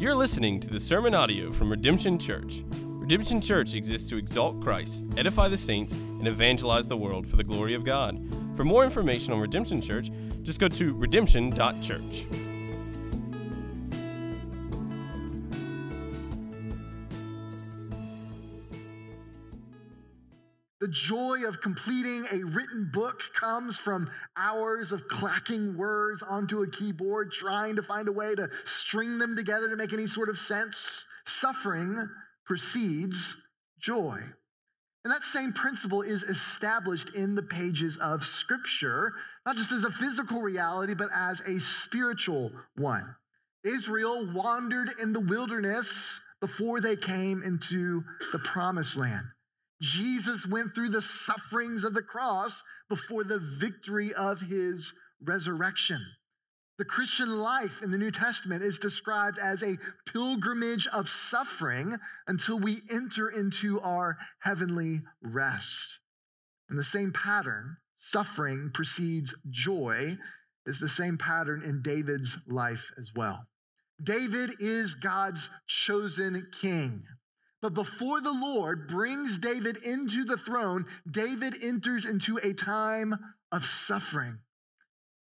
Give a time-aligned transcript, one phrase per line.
[0.00, 2.64] You're listening to the sermon audio from Redemption Church.
[2.72, 7.44] Redemption Church exists to exalt Christ, edify the saints, and evangelize the world for the
[7.44, 8.18] glory of God.
[8.56, 10.10] For more information on Redemption Church,
[10.40, 12.49] just go to redemption.church.
[20.80, 26.70] The joy of completing a written book comes from hours of clacking words onto a
[26.70, 30.38] keyboard, trying to find a way to string them together to make any sort of
[30.38, 31.04] sense.
[31.26, 32.08] Suffering
[32.46, 33.36] precedes
[33.78, 34.20] joy.
[35.04, 39.12] And that same principle is established in the pages of Scripture,
[39.44, 43.16] not just as a physical reality, but as a spiritual one.
[43.64, 48.02] Israel wandered in the wilderness before they came into
[48.32, 49.26] the promised land.
[49.80, 56.04] Jesus went through the sufferings of the cross before the victory of his resurrection.
[56.78, 59.76] The Christian life in the New Testament is described as a
[60.10, 61.96] pilgrimage of suffering
[62.26, 66.00] until we enter into our heavenly rest.
[66.70, 70.16] And the same pattern, suffering precedes joy,
[70.64, 73.46] is the same pattern in David's life as well.
[74.02, 77.02] David is God's chosen king.
[77.62, 83.14] But before the Lord brings David into the throne, David enters into a time
[83.52, 84.38] of suffering.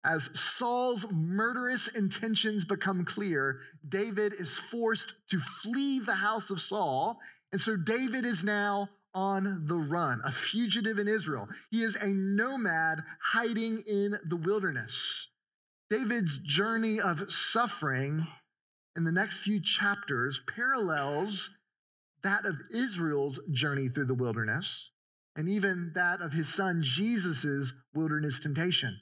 [0.05, 7.19] As Saul's murderous intentions become clear, David is forced to flee the house of Saul.
[7.51, 11.49] And so David is now on the run, a fugitive in Israel.
[11.71, 15.29] He is a nomad hiding in the wilderness.
[15.89, 18.27] David's journey of suffering
[18.95, 21.56] in the next few chapters parallels
[22.23, 24.91] that of Israel's journey through the wilderness,
[25.35, 29.01] and even that of his son Jesus' wilderness temptation.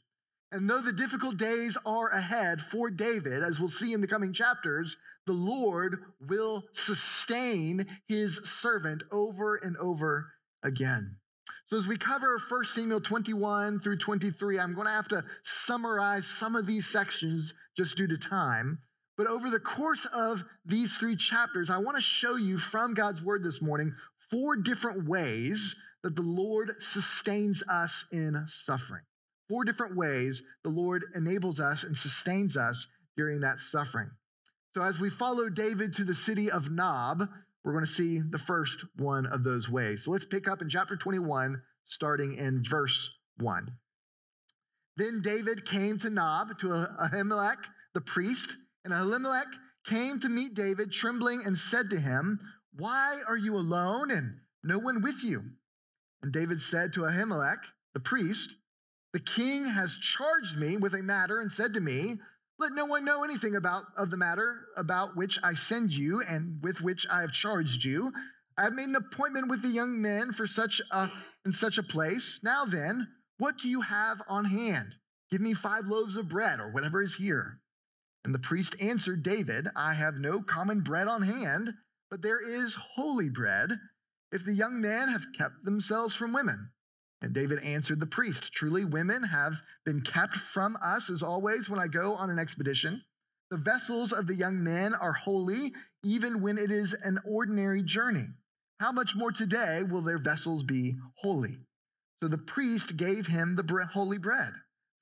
[0.52, 4.32] And though the difficult days are ahead for David, as we'll see in the coming
[4.32, 10.32] chapters, the Lord will sustain his servant over and over
[10.64, 11.18] again.
[11.66, 16.28] So, as we cover 1 Samuel 21 through 23, I'm going to have to summarize
[16.28, 18.80] some of these sections just due to time.
[19.18, 23.24] But over the course of these three chapters, I want to show you from God's
[23.24, 23.94] word this morning
[24.30, 29.04] four different ways that the Lord sustains us in suffering.
[29.48, 34.12] Four different ways the Lord enables us and sustains us during that suffering.
[34.74, 37.30] So, as we follow David to the city of Nob,
[37.64, 40.04] we're going to see the first one of those ways.
[40.04, 43.70] So, let's pick up in chapter 21, starting in verse 1.
[44.98, 47.58] Then David came to Nob, to Ahimelech,
[47.94, 49.48] the priest and Ahimelech
[49.86, 52.40] came to meet David, trembling, and said to him,
[52.78, 55.42] Why are you alone and no one with you?
[56.22, 57.58] And David said to Ahimelech,
[57.94, 58.56] the priest,
[59.12, 62.16] The king has charged me with a matter and said to me,
[62.60, 66.64] Let no one know anything about of the matter about which I send you and
[66.64, 68.14] with which I have charged you.
[68.58, 71.10] I have made an appointment with the young men for such a
[71.44, 72.40] in such a place.
[72.44, 73.08] Now then,
[73.38, 74.96] what do you have on hand?
[75.32, 77.60] Give me five loaves of bread or whatever is here.
[78.26, 81.76] And the priest answered David, I have no common bread on hand,
[82.10, 83.70] but there is holy bread,
[84.32, 86.72] if the young men have kept themselves from women.
[87.22, 91.80] And David answered the priest, Truly, women have been kept from us as always when
[91.80, 93.04] I go on an expedition.
[93.52, 95.72] The vessels of the young men are holy,
[96.04, 98.30] even when it is an ordinary journey.
[98.80, 101.60] How much more today will their vessels be holy?
[102.24, 104.54] So the priest gave him the holy bread,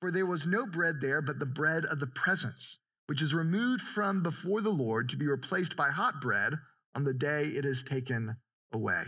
[0.02, 3.82] for there was no bread there but the bread of the presence which is removed
[3.82, 6.54] from before the Lord to be replaced by hot bread
[6.94, 8.36] on the day it is taken
[8.72, 9.04] away.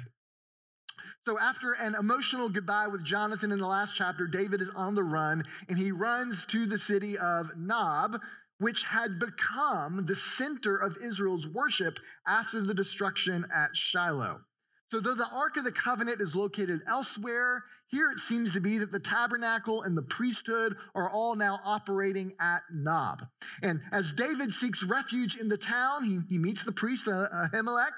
[1.25, 5.03] So, after an emotional goodbye with Jonathan in the last chapter, David is on the
[5.03, 8.21] run and he runs to the city of Nob,
[8.59, 14.46] which had become the center of Israel's worship after the destruction at Shiloh.
[14.91, 18.79] So, though the Ark of the Covenant is located elsewhere, here it seems to be
[18.79, 23.23] that the tabernacle and the priesthood are all now operating at Nob.
[23.63, 27.95] And as David seeks refuge in the town, he, he meets the priest uh, Ahimelech.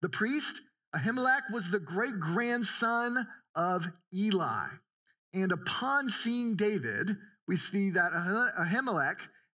[0.00, 0.60] The priest,
[0.96, 4.66] Ahimelech, was the great grandson of Eli.
[5.32, 7.16] And upon seeing David,
[7.46, 9.18] we see that Ahimelech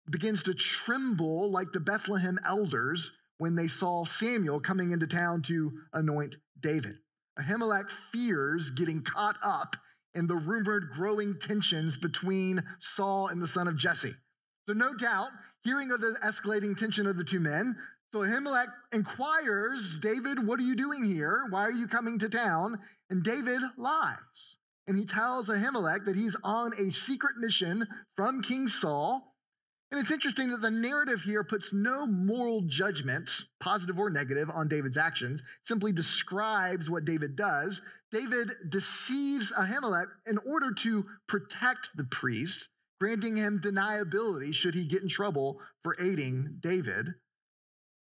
[0.09, 3.13] begins to tremble like the Bethlehem elders
[3.43, 6.99] when they saw Samuel coming into town to anoint David.
[7.37, 9.75] Ahimelech fears getting caught up
[10.15, 14.13] in the rumored growing tensions between Saul and the son of Jesse.
[14.65, 15.27] So, no doubt,
[15.61, 17.75] hearing of the escalating tension of the two men,
[18.13, 21.43] so Ahimelech inquires, David, what are you doing here?
[21.49, 22.79] Why are you coming to town?
[23.09, 24.59] And David lies.
[24.87, 29.32] And he tells Ahimelech that he's on a secret mission from King Saul
[29.93, 33.29] And it's interesting that the narrative here puts no moral judgment,
[33.59, 37.79] positive or negative, on David's actions, it simply describes what David does.
[38.11, 42.69] David deceives Ahimelech in order to protect the priest,
[42.99, 47.13] granting him deniability should he get in trouble for aiding David.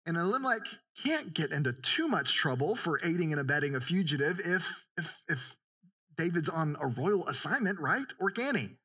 [0.06, 0.68] And Elimelech
[1.02, 5.56] can't get into too much trouble for aiding and abetting a fugitive if, if, if
[6.18, 8.12] David's on a royal assignment, right?
[8.20, 8.79] Or can he?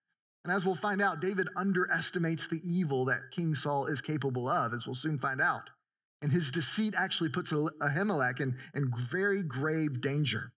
[0.44, 4.74] And as we'll find out, David underestimates the evil that King Saul is capable of,
[4.74, 5.70] as we'll soon find out.
[6.20, 10.52] And his deceit actually puts Ahimelech in, in very grave danger.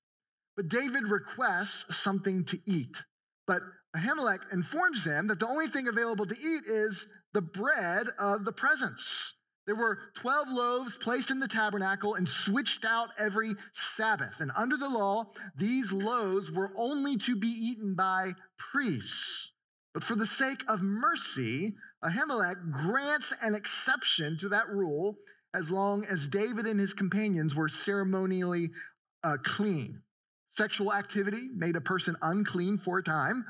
[0.56, 3.04] But David requests something to eat.
[3.46, 3.62] But
[3.96, 8.52] Ahimelech informs him that the only thing available to eat is the bread of the
[8.52, 9.36] presence.
[9.66, 14.40] There were 12 loaves placed in the tabernacle and switched out every Sabbath.
[14.40, 15.26] And under the law,
[15.56, 19.47] these loaves were only to be eaten by priests.
[19.94, 25.18] But for the sake of mercy, Ahimelech grants an exception to that rule
[25.54, 28.70] as long as David and his companions were ceremonially
[29.24, 30.02] uh, clean.
[30.50, 33.46] Sexual activity made a person unclean for a time,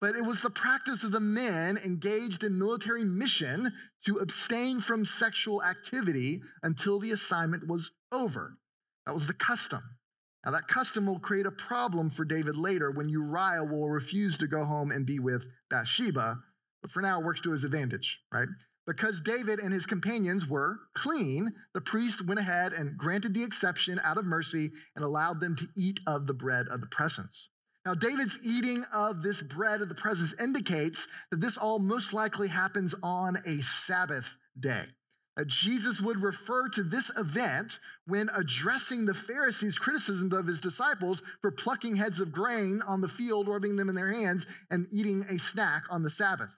[0.00, 3.70] but it was the practice of the men engaged in military mission
[4.04, 8.56] to abstain from sexual activity until the assignment was over.
[9.06, 9.82] That was the custom.
[10.44, 14.48] Now, that custom will create a problem for David later when Uriah will refuse to
[14.48, 16.38] go home and be with Bathsheba,
[16.80, 18.48] but for now it works to his advantage, right?
[18.84, 24.00] Because David and his companions were clean, the priest went ahead and granted the exception
[24.02, 27.50] out of mercy and allowed them to eat of the bread of the presence.
[27.86, 32.48] Now, David's eating of this bread of the presence indicates that this all most likely
[32.48, 34.86] happens on a Sabbath day.
[35.38, 41.22] Uh, Jesus would refer to this event when addressing the Pharisees' criticism of his disciples
[41.40, 45.24] for plucking heads of grain on the field, rubbing them in their hands, and eating
[45.30, 46.50] a snack on the Sabbath.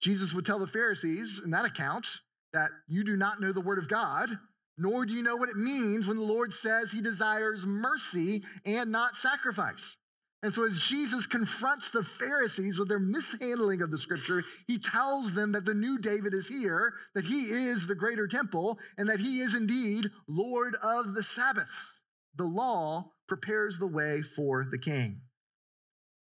[0.00, 2.06] Jesus would tell the Pharisees in that account
[2.52, 4.30] that you do not know the word of God,
[4.76, 8.92] nor do you know what it means when the Lord says he desires mercy and
[8.92, 9.98] not sacrifice.
[10.42, 15.34] And so, as Jesus confronts the Pharisees with their mishandling of the scripture, he tells
[15.34, 19.18] them that the new David is here, that he is the greater temple, and that
[19.18, 22.02] he is indeed Lord of the Sabbath.
[22.36, 25.22] The law prepares the way for the king.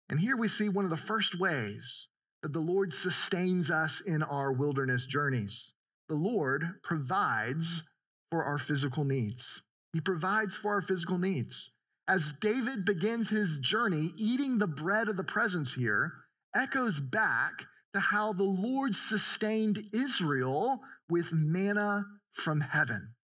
[0.09, 2.09] And here we see one of the first ways
[2.43, 5.75] that the Lord sustains us in our wilderness journeys.
[6.09, 7.89] The Lord provides
[8.29, 9.63] for our physical needs.
[9.93, 11.75] He provides for our physical needs
[12.11, 16.13] as David begins his journey, eating the bread of the presence here
[16.57, 23.15] echoes back to how the Lord sustained Israel with manna from heaven.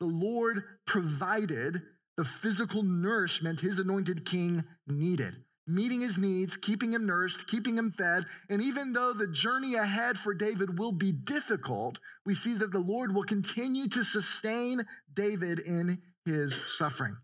[0.00, 1.80] The Lord provided
[2.16, 5.34] the physical nourishment his anointed king needed,
[5.68, 8.24] meeting his needs, keeping him nourished, keeping him fed.
[8.50, 12.80] And even though the journey ahead for David will be difficult, we see that the
[12.80, 14.82] Lord will continue to sustain
[15.14, 17.16] David in his suffering.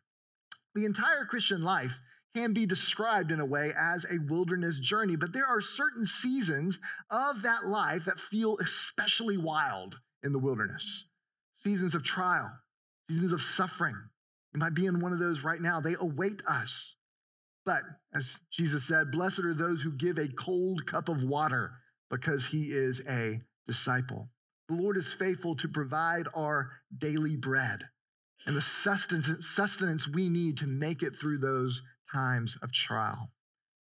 [0.74, 2.00] The entire Christian life
[2.34, 6.78] can be described in a way as a wilderness journey, but there are certain seasons
[7.10, 11.06] of that life that feel especially wild in the wilderness.
[11.54, 12.50] Seasons of trial,
[13.10, 13.96] seasons of suffering.
[14.54, 15.80] You might be in one of those right now.
[15.80, 16.96] They await us.
[17.66, 17.82] But
[18.14, 21.72] as Jesus said, blessed are those who give a cold cup of water
[22.10, 24.28] because he is a disciple.
[24.68, 27.88] The Lord is faithful to provide our daily bread
[28.46, 31.82] and the sustenance, sustenance we need to make it through those
[32.12, 33.30] times of trial.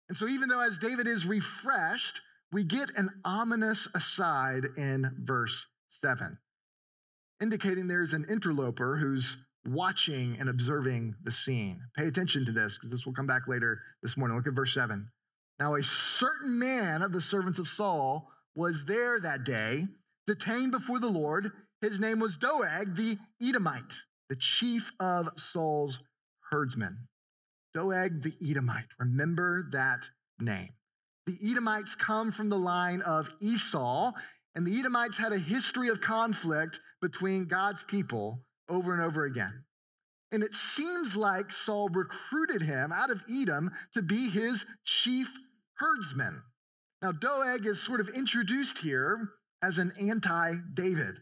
[0.08, 5.68] And so, even though as David is refreshed, we get an ominous aside in verse
[5.88, 6.38] 7,
[7.42, 11.82] indicating there's an interloper who's watching and observing the scene.
[11.96, 14.36] Pay attention to this because this will come back later this morning.
[14.36, 15.08] Look at verse 7.
[15.60, 19.84] Now, a certain man of the servants of Saul was there that day,
[20.26, 21.52] detained before the Lord.
[21.82, 23.94] His name was Doeg the Edomite
[24.30, 26.00] the chief of Saul's
[26.52, 27.08] herdsmen.
[27.74, 28.86] Doeg the Edomite.
[29.00, 30.10] Remember that
[30.40, 30.70] name.
[31.26, 34.14] The Edomites come from the line of Esau,
[34.56, 39.66] and the Edomites had a history of conflict between God's people over and over again.
[40.32, 45.28] And it seems like Saul recruited him out of Edom to be his chief
[45.78, 46.44] herdsman.
[47.02, 49.30] Now, Doeg is sort of introduced here
[49.64, 51.20] as an anti David.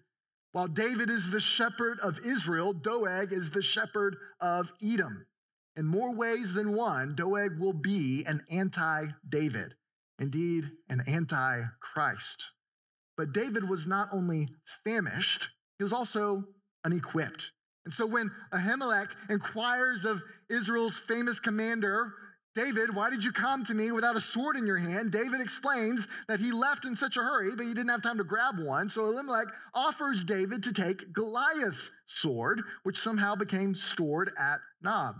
[0.57, 5.27] While David is the shepherd of Israel, Doeg is the shepherd of Edom.
[5.75, 9.75] In more ways than one, Doeg will be an anti David,
[10.17, 12.53] indeed, an anti Christ.
[13.15, 14.47] But David was not only
[14.83, 16.45] famished, he was also
[16.83, 17.51] unequipped.
[17.85, 22.15] And so when Ahimelech inquires of Israel's famous commander,
[22.57, 25.11] David, why did you come to me without a sword in your hand?
[25.11, 28.23] David explains that he left in such a hurry, but he didn't have time to
[28.23, 28.89] grab one.
[28.89, 35.17] So Elimelech offers David to take Goliath's sword, which somehow became stored at Nob.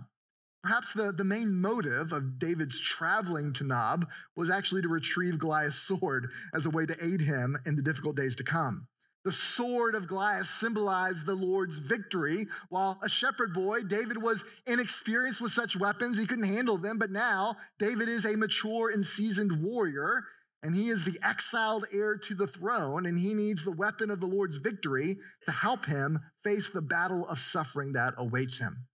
[0.63, 5.77] Perhaps the, the main motive of David's traveling to Nob was actually to retrieve Goliath's
[5.77, 8.87] sword as a way to aid him in the difficult days to come.
[9.27, 12.45] The sword of Goliath symbolized the Lord's victory.
[12.69, 16.17] While a shepherd boy, David was inexperienced with such weapons.
[16.17, 16.97] He couldn't handle them.
[16.97, 20.23] But now, David is a mature and seasoned warrior,
[20.63, 24.21] and he is the exiled heir to the throne, and he needs the weapon of
[24.21, 28.87] the Lord's victory to help him face the battle of suffering that awaits him.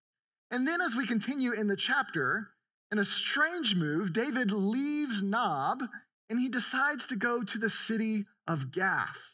[0.50, 2.48] And then, as we continue in the chapter,
[2.92, 5.84] in a strange move, David leaves Nob
[6.28, 9.33] and he decides to go to the city of Gath.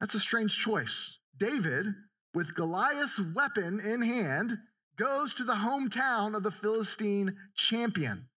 [0.00, 1.18] That's a strange choice.
[1.38, 1.86] David,
[2.34, 4.58] with Goliath's weapon in hand,
[4.96, 8.28] goes to the hometown of the Philistine champion.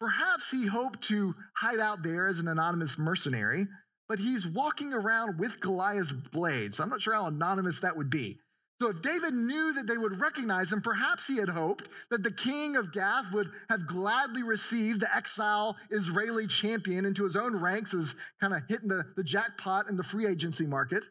[0.00, 3.66] Perhaps he hoped to hide out there as an anonymous mercenary,
[4.08, 6.74] but he's walking around with Goliath's blade.
[6.74, 8.38] So I'm not sure how anonymous that would be.
[8.80, 12.30] So if David knew that they would recognize him, perhaps he had hoped that the
[12.30, 17.92] king of Gath would have gladly received the exile Israeli champion into his own ranks
[17.92, 21.04] as kind of hitting the, the jackpot in the free agency market.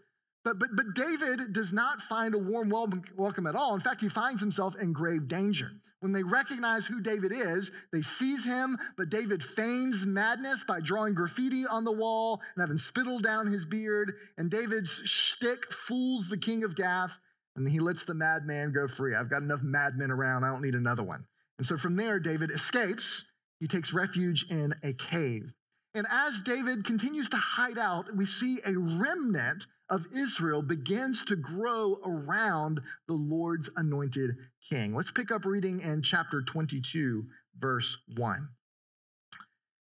[0.45, 3.75] But, but, but David does not find a warm welcome at all.
[3.75, 5.69] In fact, he finds himself in grave danger.
[5.99, 11.15] When they recognize who David is, they seize him, but David feigns madness by drawing
[11.15, 14.13] graffiti on the wall and having spittle down his beard.
[14.37, 17.19] And David's shtick fools the king of Gath,
[17.57, 19.15] and he lets the madman go free.
[19.15, 21.25] I've got enough madmen around, I don't need another one.
[21.57, 23.25] And so from there, David escapes.
[23.59, 25.55] He takes refuge in a cave.
[25.95, 31.35] And as David continues to hide out, we see a remnant of Israel begins to
[31.35, 34.35] grow around the Lord's anointed
[34.69, 34.93] king.
[34.93, 37.25] Let's pick up reading in chapter 22,
[37.57, 38.49] verse 1.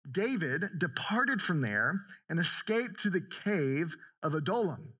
[0.08, 4.92] David departed from there and escaped to the cave of Adullam.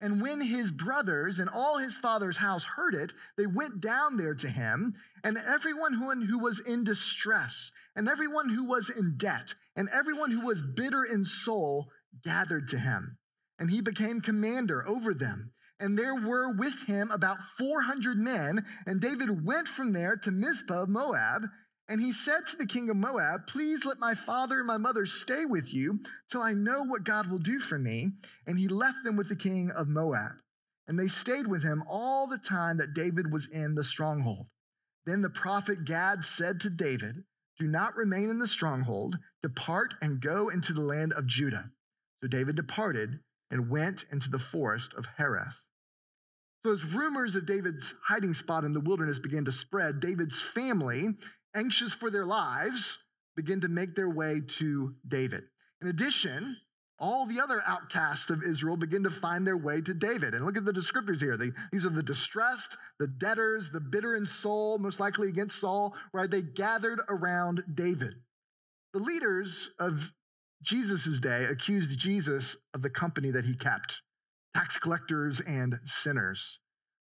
[0.00, 4.34] And when his brothers and all his father's house heard it, they went down there
[4.34, 9.88] to him, and everyone who, was in distress, and everyone who was in debt, and
[9.92, 11.88] everyone who was bitter in soul
[12.22, 13.18] gathered to him
[13.58, 15.52] and he became commander over them.
[15.80, 18.64] And there were with him about 400 men.
[18.86, 21.42] And David went from there to Mizpah of Moab.
[21.88, 25.06] And he said to the king of Moab, Please let my father and my mother
[25.06, 28.12] stay with you till I know what God will do for me.
[28.46, 30.32] And he left them with the king of Moab.
[30.86, 34.46] And they stayed with him all the time that David was in the stronghold.
[35.06, 37.24] Then the prophet Gad said to David,
[37.58, 41.70] Do not remain in the stronghold, depart and go into the land of Judah.
[42.22, 45.64] So David departed and went into the forest of Hereth.
[46.64, 51.10] So, as rumors of David's hiding spot in the wilderness began to spread, David's family,
[51.54, 52.98] anxious for their lives,
[53.36, 55.44] begin to make their way to David.
[55.80, 56.56] In addition,
[56.98, 60.34] all the other outcasts of Israel begin to find their way to David.
[60.34, 61.36] And look at the descriptors here.
[61.36, 65.94] They, these are the distressed, the debtors, the bitter in soul, most likely against Saul,
[66.12, 66.30] right?
[66.30, 68.14] They gathered around David.
[68.92, 70.12] The leaders of
[70.62, 74.02] Jesus' day accused Jesus of the company that he kept
[74.54, 76.60] tax collectors and sinners.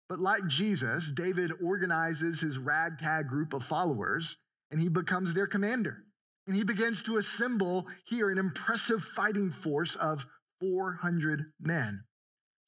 [0.09, 4.37] But like Jesus, David organizes his ragtag group of followers
[4.71, 6.05] and he becomes their commander.
[6.47, 10.27] And he begins to assemble here an impressive fighting force of
[10.61, 12.05] 400 men.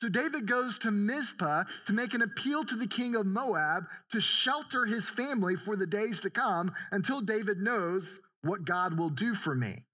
[0.01, 4.21] So David goes to Mizpah to make an appeal to the king of Moab to
[4.21, 9.35] shelter his family for the days to come until David knows what God will do
[9.35, 9.87] for me.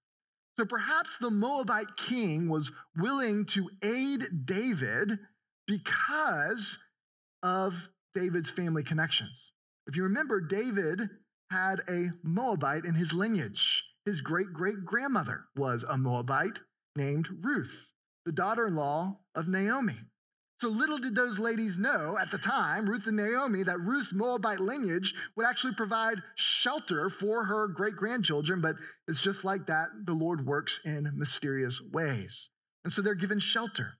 [0.57, 5.19] So perhaps the Moabite king was willing to aid David
[5.67, 6.77] because
[7.45, 9.51] of David's family connections.
[9.85, 11.01] If you remember, David
[11.51, 13.83] had a Moabite in his lineage.
[14.03, 16.61] His great great grandmother was a Moabite
[16.95, 17.91] named Ruth,
[18.25, 19.93] the daughter in law of Naomi.
[20.59, 24.59] So little did those ladies know at the time, Ruth and Naomi, that Ruth's Moabite
[24.59, 28.59] lineage would actually provide shelter for her great grandchildren.
[28.61, 29.89] But it's just like that.
[30.05, 32.49] The Lord works in mysterious ways.
[32.83, 33.97] And so they're given shelter.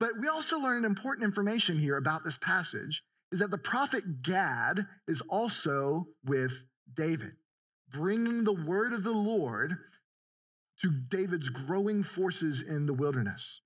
[0.00, 3.02] But we also learn important information here about this passage
[3.32, 6.64] is that the prophet Gad is also with
[6.94, 7.32] David,
[7.90, 9.76] bringing the word of the Lord
[10.82, 13.60] to David's growing forces in the wilderness.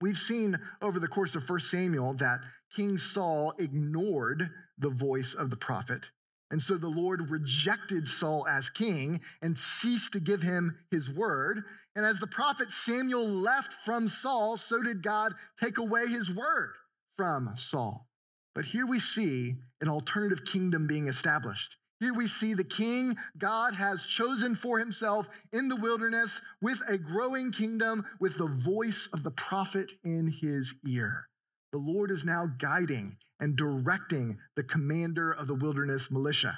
[0.00, 2.40] We've seen over the course of 1 Samuel that
[2.74, 6.10] King Saul ignored the voice of the prophet.
[6.54, 11.64] And so the Lord rejected Saul as king and ceased to give him his word.
[11.96, 16.74] And as the prophet Samuel left from Saul, so did God take away his word
[17.16, 18.06] from Saul.
[18.54, 21.76] But here we see an alternative kingdom being established.
[21.98, 26.98] Here we see the king God has chosen for himself in the wilderness with a
[26.98, 31.26] growing kingdom with the voice of the prophet in his ear.
[31.74, 36.56] The Lord is now guiding and directing the commander of the wilderness militia.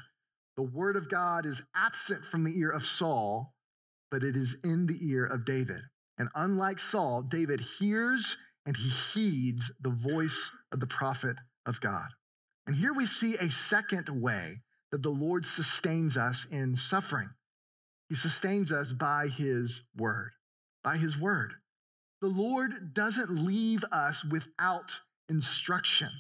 [0.59, 3.55] The word of God is absent from the ear of Saul,
[4.11, 5.81] but it is in the ear of David.
[6.19, 12.09] And unlike Saul, David hears and he heeds the voice of the prophet of God.
[12.67, 14.61] And here we see a second way
[14.93, 17.31] that the Lord sustains us in suffering.
[18.11, 20.33] He sustains us by his word,
[20.85, 21.55] by his word.
[22.21, 26.11] The Lord doesn't leave us without instruction.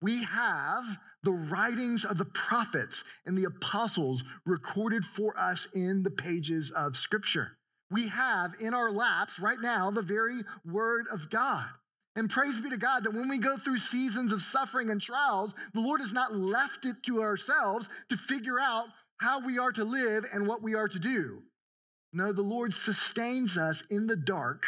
[0.00, 0.84] We have
[1.22, 6.96] the writings of the prophets and the apostles recorded for us in the pages of
[6.96, 7.58] Scripture.
[7.90, 11.66] We have in our laps right now the very word of God.
[12.14, 15.54] And praise be to God that when we go through seasons of suffering and trials,
[15.72, 18.86] the Lord has not left it to ourselves to figure out
[19.18, 21.42] how we are to live and what we are to do.
[22.12, 24.64] No, the Lord sustains us in the dark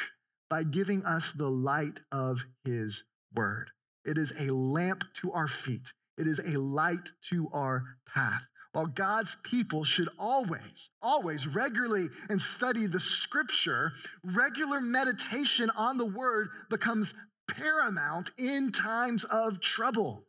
[0.48, 3.70] by giving us the light of His word.
[4.04, 8.46] It is a lamp to our feet, it is a light to our path.
[8.72, 16.06] While God's people should always, always regularly and study the scripture, regular meditation on the
[16.06, 17.12] word becomes
[17.50, 20.24] paramount in times of trouble.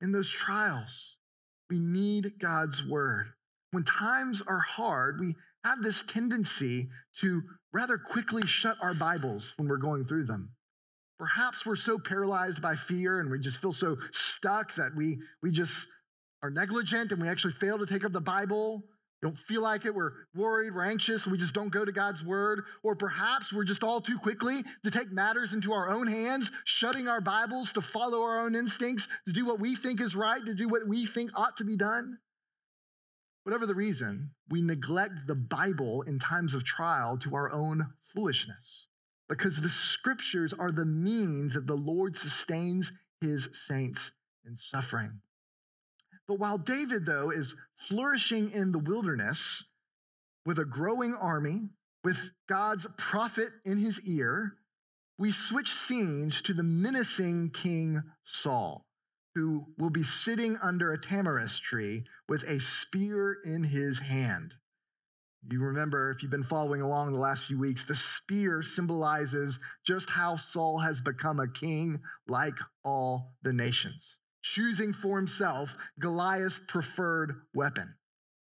[0.00, 1.16] In those trials,
[1.68, 3.32] we need God's word.
[3.72, 5.34] When times are hard, we
[5.64, 6.88] have this tendency
[7.20, 10.52] to rather quickly shut our Bibles when we're going through them.
[11.18, 15.50] Perhaps we're so paralyzed by fear and we just feel so stuck that we, we
[15.50, 15.86] just
[16.42, 18.84] are negligent and we actually fail to take up the Bible
[19.20, 22.62] don't feel like it, we're worried, we're anxious, we just don't go to God's word.
[22.84, 27.08] Or perhaps we're just all too quickly to take matters into our own hands, shutting
[27.08, 30.54] our Bibles to follow our own instincts, to do what we think is right, to
[30.54, 32.18] do what we think ought to be done.
[33.42, 38.86] Whatever the reason, we neglect the Bible in times of trial to our own foolishness
[39.28, 44.12] because the scriptures are the means that the Lord sustains his saints
[44.46, 45.20] in suffering.
[46.26, 49.64] But while David, though, is flourishing in the wilderness
[50.44, 51.70] with a growing army,
[52.04, 54.54] with God's prophet in his ear,
[55.18, 58.86] we switch scenes to the menacing King Saul,
[59.34, 64.54] who will be sitting under a tamarisk tree with a spear in his hand.
[65.46, 70.10] You remember, if you've been following along the last few weeks, the spear symbolizes just
[70.10, 77.42] how Saul has become a king like all the nations choosing for himself Goliath's preferred
[77.54, 77.94] weapon.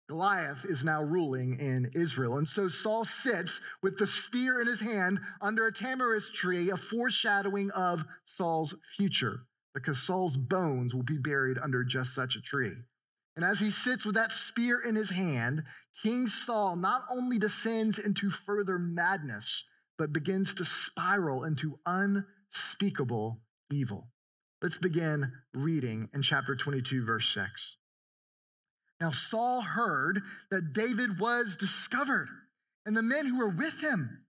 [0.10, 2.38] Goliath is now ruling in Israel.
[2.38, 6.76] And so Saul sits with the spear in his hand under a tamarisk tree, a
[6.76, 12.74] foreshadowing of Saul's future, because Saul's bones will be buried under just such a tree.
[13.36, 15.64] And as he sits with that spear in his hand,
[16.04, 19.66] King Saul not only descends into further madness,
[19.98, 23.42] but begins to spiral into unspeakable
[23.72, 24.10] evil.
[24.62, 27.78] Let's begin reading in chapter 22, verse 6.
[29.00, 32.28] Now, Saul heard that David was discovered,
[32.86, 34.26] and the men who were with him.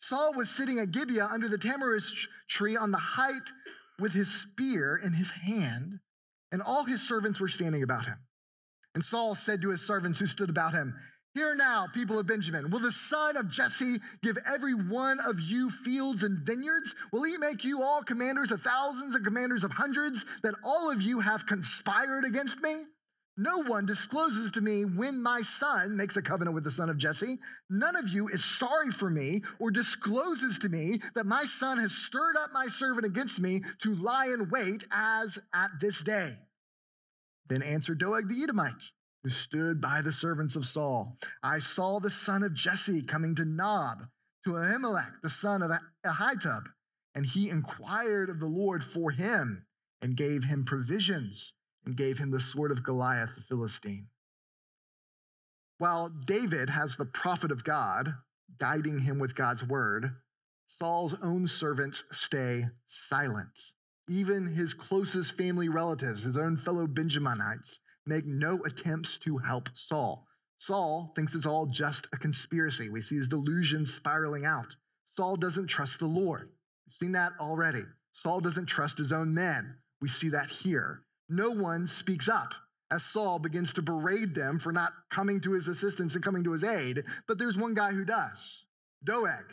[0.00, 3.50] Saul was sitting at Gibeah under the tamarisk tree on the height
[3.98, 6.00] with his spear in his hand,
[6.52, 8.18] and all his servants were standing about him.
[8.94, 10.94] And Saul said to his servants who stood about him,
[11.34, 15.68] Hear now, people of Benjamin, will the son of Jesse give every one of you
[15.68, 16.94] fields and vineyards?
[17.12, 21.02] Will he make you all commanders of thousands and commanders of hundreds, that all of
[21.02, 22.84] you have conspired against me?
[23.36, 26.98] No one discloses to me when my son makes a covenant with the son of
[26.98, 27.38] Jesse.
[27.68, 31.90] None of you is sorry for me or discloses to me that my son has
[31.90, 36.36] stirred up my servant against me to lie in wait as at this day.
[37.48, 38.92] Then answered Doeg the Edomite
[39.24, 41.16] who stood by the servants of Saul.
[41.42, 44.06] I saw the son of Jesse coming to Nob,
[44.44, 45.70] to Ahimelech, the son of
[46.04, 46.64] Ahitub,
[47.14, 49.64] and he inquired of the Lord for him
[50.02, 51.54] and gave him provisions
[51.86, 54.08] and gave him the sword of Goliath the Philistine.
[55.78, 58.14] While David has the prophet of God
[58.58, 60.16] guiding him with God's word,
[60.66, 63.72] Saul's own servants stay silent.
[64.08, 70.26] Even his closest family relatives, his own fellow Benjaminites, make no attempts to help Saul.
[70.58, 72.88] Saul thinks it's all just a conspiracy.
[72.90, 74.76] We see his delusions spiraling out.
[75.10, 76.50] Saul doesn't trust the Lord.
[76.86, 77.84] We've seen that already.
[78.12, 79.76] Saul doesn't trust his own men.
[80.00, 81.02] We see that here.
[81.28, 82.54] No one speaks up
[82.90, 86.52] as Saul begins to berate them for not coming to his assistance and coming to
[86.52, 87.04] his aid.
[87.26, 88.66] But there's one guy who does
[89.02, 89.44] Doeg.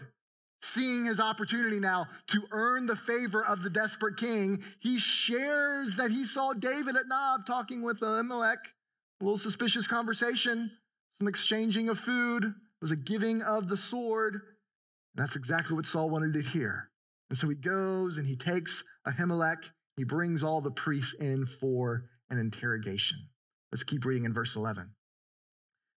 [0.61, 6.11] Seeing his opportunity now to earn the favor of the desperate king, he shares that
[6.11, 8.57] he saw David at Nob talking with Ahimelech
[9.19, 10.71] A little suspicious conversation,
[11.17, 14.33] some exchanging of food, it was a giving of the sword.
[14.33, 14.41] And
[15.23, 16.89] that's exactly what Saul wanted to hear.
[17.29, 22.05] And so he goes and he takes Ahimelech, he brings all the priests in for
[22.29, 23.17] an interrogation.
[23.71, 24.91] Let's keep reading in verse 11.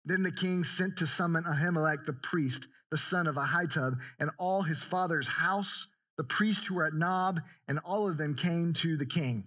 [0.05, 4.63] Then the king sent to summon Ahimelech the priest, the son of Ahitub, and all
[4.63, 8.97] his father's house, the priests who were at Nob, and all of them came to
[8.97, 9.45] the king.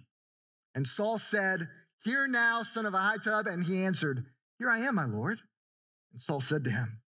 [0.74, 1.68] And Saul said,
[2.04, 3.46] Hear now, son of Ahitub.
[3.46, 4.26] And he answered,
[4.58, 5.40] Here I am, my lord.
[6.12, 7.00] And Saul said to him,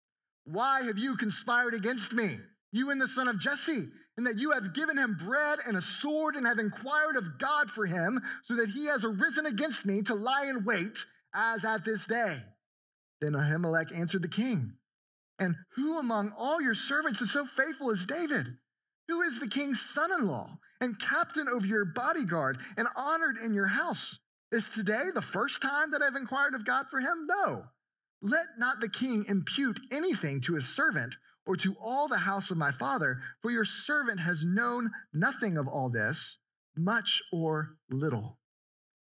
[0.44, 2.38] Why have you conspired against me,
[2.72, 5.80] you and the son of Jesse, and that you have given him bread and a
[5.80, 10.02] sword and have inquired of God for him, so that he has arisen against me
[10.02, 12.38] to lie in wait, as at this day?
[13.20, 14.74] Then Ahimelech answered the king,
[15.38, 18.46] And who among all your servants is so faithful as David?
[19.08, 23.54] Who is the king's son in law and captain over your bodyguard and honored in
[23.54, 24.20] your house?
[24.52, 27.26] Is today the first time that I've inquired of God for him?
[27.26, 27.64] No.
[28.22, 32.58] Let not the king impute anything to his servant or to all the house of
[32.58, 36.38] my father, for your servant has known nothing of all this,
[36.76, 38.38] much or little.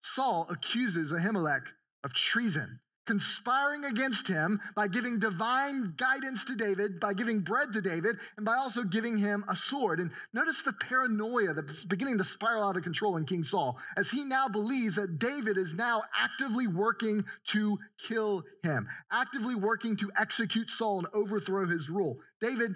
[0.02, 1.66] Saul accuses Ahimelech
[2.02, 7.80] of treason conspiring against him by giving divine guidance to David, by giving bread to
[7.80, 10.00] David, and by also giving him a sword.
[10.00, 14.10] And notice the paranoia that's beginning to spiral out of control in King Saul as
[14.10, 20.10] he now believes that David is now actively working to kill him, actively working to
[20.16, 22.18] execute Saul and overthrow his rule.
[22.40, 22.72] David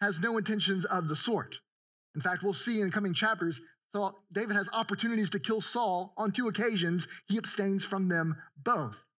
[0.00, 1.60] has no intentions of the sort.
[2.14, 3.60] In fact, we'll see in coming chapters
[3.92, 7.08] so David has opportunities to kill Saul on two occasions.
[7.26, 9.09] He abstains from them both.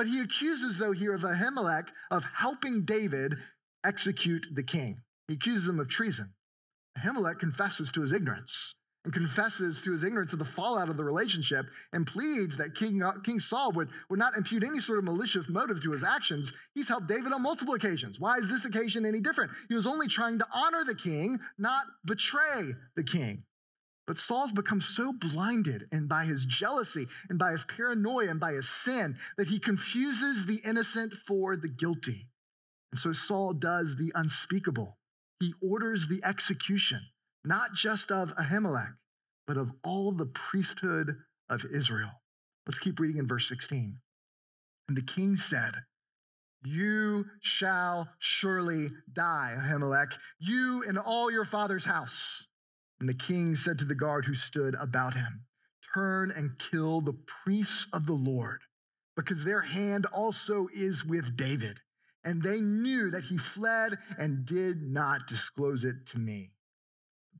[0.00, 3.36] But he accuses, though, here of Ahimelech of helping David
[3.84, 5.02] execute the king.
[5.28, 6.32] He accuses him of treason.
[6.98, 11.04] Ahimelech confesses to his ignorance and confesses to his ignorance of the fallout of the
[11.04, 15.04] relationship and pleads that King, uh, King Saul would, would not impute any sort of
[15.04, 16.50] malicious motive to his actions.
[16.74, 18.18] He's helped David on multiple occasions.
[18.18, 19.50] Why is this occasion any different?
[19.68, 23.44] He was only trying to honor the king, not betray the king.
[24.10, 28.54] But Saul's become so blinded and by his jealousy and by his paranoia and by
[28.54, 32.26] his sin that he confuses the innocent for the guilty.
[32.90, 34.98] And so Saul does the unspeakable.
[35.38, 37.02] He orders the execution,
[37.44, 38.96] not just of Ahimelech,
[39.46, 41.18] but of all the priesthood
[41.48, 42.10] of Israel.
[42.66, 44.00] Let's keep reading in verse 16.
[44.88, 45.84] And the king said,
[46.64, 52.48] You shall surely die, Ahimelech, you and all your father's house.
[53.00, 55.46] And the king said to the guard who stood about him,
[55.94, 58.60] Turn and kill the priests of the Lord,
[59.16, 61.80] because their hand also is with David.
[62.22, 66.52] And they knew that he fled and did not disclose it to me.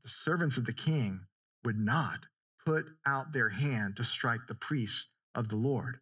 [0.03, 1.27] The servants of the king
[1.63, 2.25] would not
[2.65, 5.99] put out their hand to strike the priests of the Lord.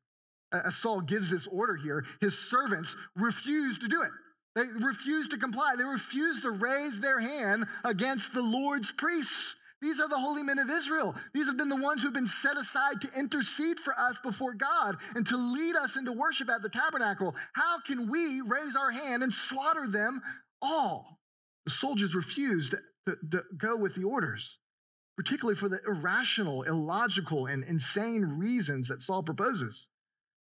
[0.52, 4.12] As Saul gives this order here, his servants refuse to do it.
[4.56, 5.76] They refuse to comply.
[5.78, 9.56] They refuse to raise their hand against the Lord's priests.
[9.82, 11.16] These are the holy men of Israel.
[11.34, 14.98] These have been the ones who've been set aside to intercede for us before God
[15.16, 17.34] and to lead us into worship at the tabernacle.
[17.54, 20.22] How can we raise our hand and slaughter them
[20.62, 21.20] all?
[21.66, 22.76] The soldiers refused
[23.08, 24.60] to, to go with the orders,
[25.16, 29.90] particularly for the irrational, illogical, and insane reasons that Saul proposes.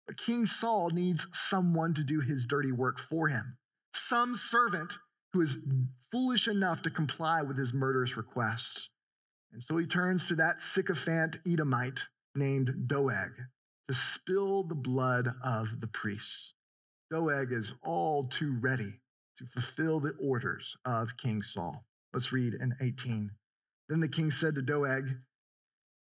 [0.07, 3.57] But King Saul needs someone to do his dirty work for him
[3.95, 4.93] some servant
[5.33, 5.57] who is
[6.11, 8.91] foolish enough to comply with his murderous requests.
[9.53, 12.01] And so he turns to that sycophant Edomite
[12.35, 13.33] named Doeg
[13.89, 16.55] to spill the blood of the priests.
[17.11, 19.01] Doeg is all too ready
[19.37, 21.85] to fulfill the orders of King Saul.
[22.13, 23.31] Let's read in 18.
[23.89, 25.17] Then the king said to Doeg,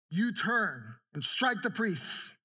[0.09, 2.35] You turn and strike the priests.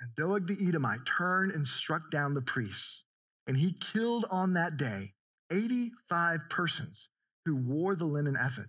[0.00, 3.04] And Doeg the Edomite turned and struck down the priests.
[3.50, 5.14] And he killed on that day
[5.50, 7.08] 85 persons
[7.44, 8.68] who wore the linen ephod.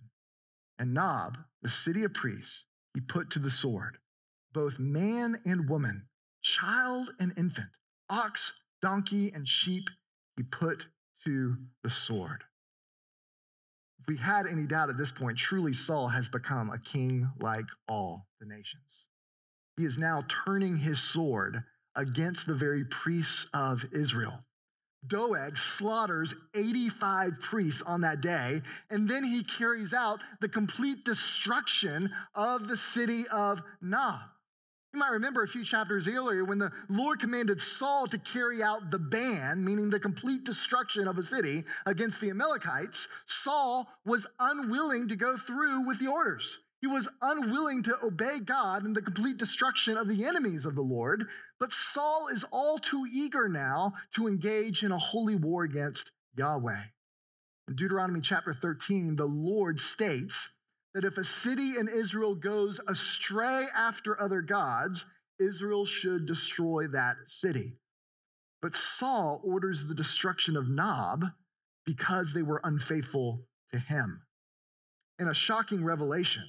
[0.80, 2.65] And Nob, the city of priests,
[2.96, 4.00] he put to the sword,
[4.52, 6.08] both man and woman,
[6.41, 7.78] child and infant,
[8.10, 9.88] ox, donkey, and sheep,
[10.36, 10.88] he put
[11.26, 12.46] to the sword.
[14.00, 17.67] If we had any doubt at this point, truly Saul has become a king like
[17.88, 19.10] all the nations.
[19.78, 21.65] He is now turning his sword
[21.96, 24.44] against the very priests of Israel.
[25.08, 32.12] Doeg slaughters 85 priests on that day, and then he carries out the complete destruction
[32.36, 34.20] of the city of Nob.
[34.94, 38.92] You might remember a few chapters earlier when the Lord commanded Saul to carry out
[38.92, 43.08] the ban, meaning the complete destruction of a city against the Amalekites.
[43.26, 46.60] Saul was unwilling to go through with the orders.
[46.82, 50.82] He was unwilling to obey God in the complete destruction of the enemies of the
[50.82, 51.28] Lord,
[51.60, 56.82] but Saul is all too eager now to engage in a holy war against Yahweh.
[57.67, 60.58] In Deuteronomy chapter 13, the Lord states
[60.96, 65.06] that if a city in Israel goes astray after other gods,
[65.39, 67.78] Israel should destroy that city.
[68.60, 71.26] But Saul orders the destruction of Nob
[71.86, 74.24] because they were unfaithful to him.
[75.20, 76.44] In a shocking revelation,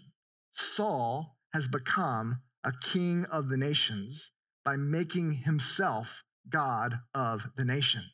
[0.53, 4.31] Saul has become a king of the nations
[4.65, 8.05] by making himself God of the nation.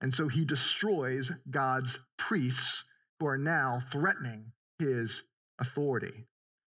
[0.00, 2.84] And so he destroys God's priests
[3.18, 5.24] who are now threatening his
[5.58, 6.26] authority.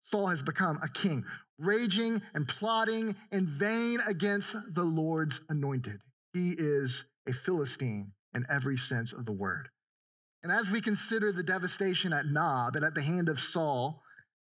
[0.05, 1.23] Saul has become a king,
[1.59, 6.01] raging and plotting in vain against the Lord's anointed.
[6.33, 9.69] He is a Philistine in every sense of the word.
[10.41, 14.01] And as we consider the devastation at Nob and at the hand of Saul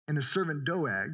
[0.08, 1.10] and his servant Doeg,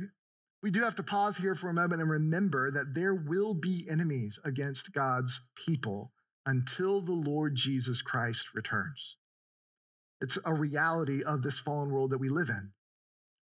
[0.62, 3.86] we do have to pause here for a moment and remember that there will be
[3.90, 6.12] enemies against God's people
[6.46, 9.18] until the Lord Jesus Christ returns.
[10.20, 12.70] It's a reality of this fallen world that we live in.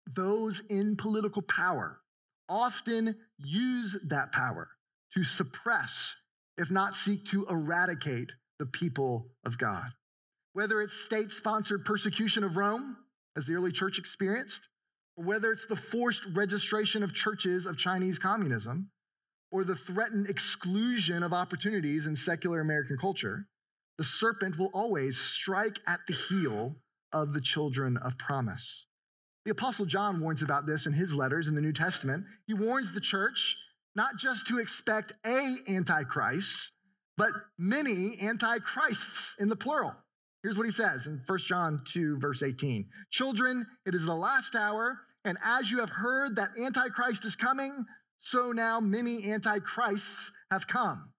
[0.07, 2.01] Those in political power
[2.49, 4.69] often use that power
[5.15, 6.17] to suppress,
[6.59, 9.91] if not seek to eradicate, the people of God.
[10.53, 12.97] Whether it's state sponsored persecution of Rome,
[13.37, 14.69] as the early church experienced,
[15.16, 18.90] whether it's the forced registration of churches of Chinese communism,
[19.50, 23.46] or the threatened exclusion of opportunities in secular American culture,
[23.98, 26.76] the serpent will always strike at the heel
[27.12, 28.87] of the children of promise.
[29.44, 32.24] The Apostle John warns about this in his letters in the New Testament.
[32.46, 33.57] He warns the church
[33.94, 36.72] not just to expect a antichrist,
[37.16, 39.94] but many antichrists in the plural.
[40.47, 44.55] Here's what he says in 1 John 2, verse 18 Children, it is the last
[44.55, 47.85] hour, and as you have heard that Antichrist is coming,
[48.19, 51.13] so now many antichrists have come.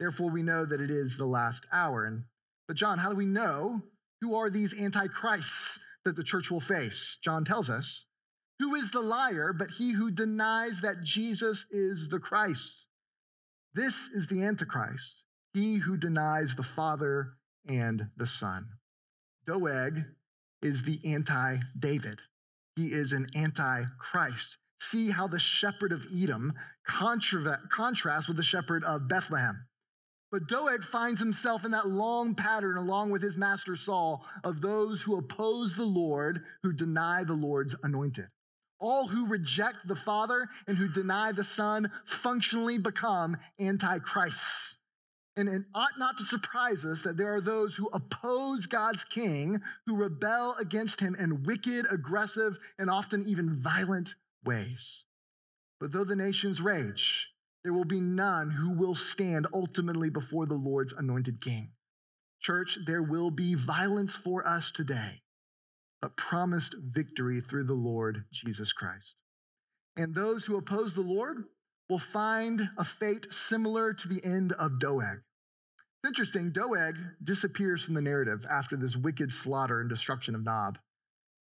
[0.00, 2.06] Therefore, we know that it is the last hour.
[2.06, 2.24] And,
[2.66, 3.82] but, John, how do we know
[4.20, 7.18] who are these antichrists that the church will face.
[7.22, 8.06] John tells us,
[8.58, 12.88] Who is the liar but he who denies that Jesus is the Christ?
[13.76, 15.22] This is the Antichrist,
[15.54, 17.34] he who denies the Father
[17.68, 18.66] and the Son.
[19.46, 20.04] Doeg
[20.62, 22.20] is the anti David,
[22.76, 24.58] he is an anti Christ.
[24.78, 29.66] See how the shepherd of Edom contrasts with the shepherd of Bethlehem.
[30.32, 35.02] But Doeg finds himself in that long pattern, along with his master Saul, of those
[35.02, 38.28] who oppose the Lord, who deny the Lord's anointed.
[38.80, 44.71] All who reject the Father and who deny the Son functionally become antichrists.
[45.36, 49.62] And it ought not to surprise us that there are those who oppose God's king,
[49.86, 54.14] who rebel against him in wicked, aggressive, and often even violent
[54.44, 55.04] ways.
[55.80, 57.30] But though the nations rage,
[57.64, 61.72] there will be none who will stand ultimately before the Lord's anointed king.
[62.40, 65.22] Church, there will be violence for us today,
[66.00, 69.16] but promised victory through the Lord Jesus Christ.
[69.96, 71.44] And those who oppose the Lord
[71.92, 75.18] will find a fate similar to the end of Doeg.
[75.18, 80.78] It's interesting, Doeg disappears from the narrative after this wicked slaughter and destruction of Nob.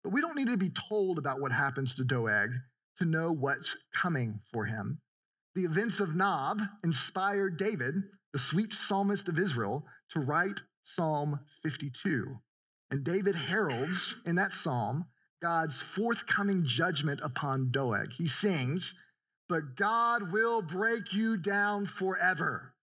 [0.04, 2.50] But we don't need to be told about what happens to Doeg
[2.98, 5.00] to know what's coming for him.
[5.56, 7.96] The events of Nob inspired David,
[8.34, 12.36] the sweet psalmist of Israel, to write Psalm 52.
[12.92, 15.06] And David heralds in that psalm
[15.42, 18.12] God's forthcoming judgment upon Doeg.
[18.18, 18.96] He sings,
[19.50, 22.74] But God will break you down forever.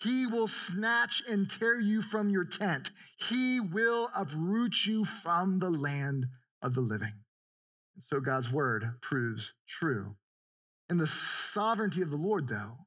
[0.00, 2.90] He will snatch and tear you from your tent.
[3.16, 6.26] He will uproot you from the land
[6.60, 7.12] of the living.
[7.94, 10.16] And so God's word proves true.
[10.90, 12.78] In the sovereignty of the Lord, though,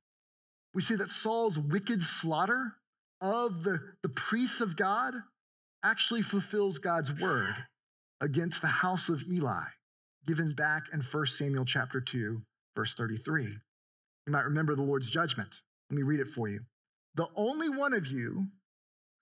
[0.73, 2.73] we see that Saul's wicked slaughter
[3.19, 5.15] of the, the priests of God
[5.83, 7.55] actually fulfills God's word
[8.21, 9.63] against the house of Eli,
[10.27, 12.41] given back in 1 Samuel chapter 2,
[12.77, 13.43] verse 33.
[13.43, 15.63] You might remember the Lord's judgment.
[15.89, 16.59] Let me read it for you.
[17.15, 18.49] The only one of you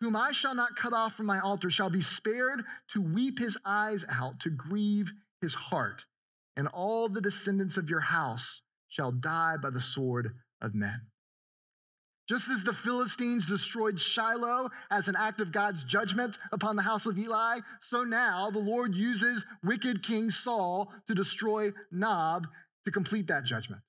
[0.02, 3.58] whom I shall not cut off from my altar shall be spared to weep his
[3.66, 6.06] eyes out, to grieve his heart,
[6.58, 11.08] and all the descendants of your house shall die by the sword of men.
[12.28, 17.06] Just as the Philistines destroyed Shiloh as an act of God's judgment upon the house
[17.06, 22.48] of Eli, so now the Lord uses wicked King Saul to destroy Nob
[22.86, 23.82] to complete that judgment.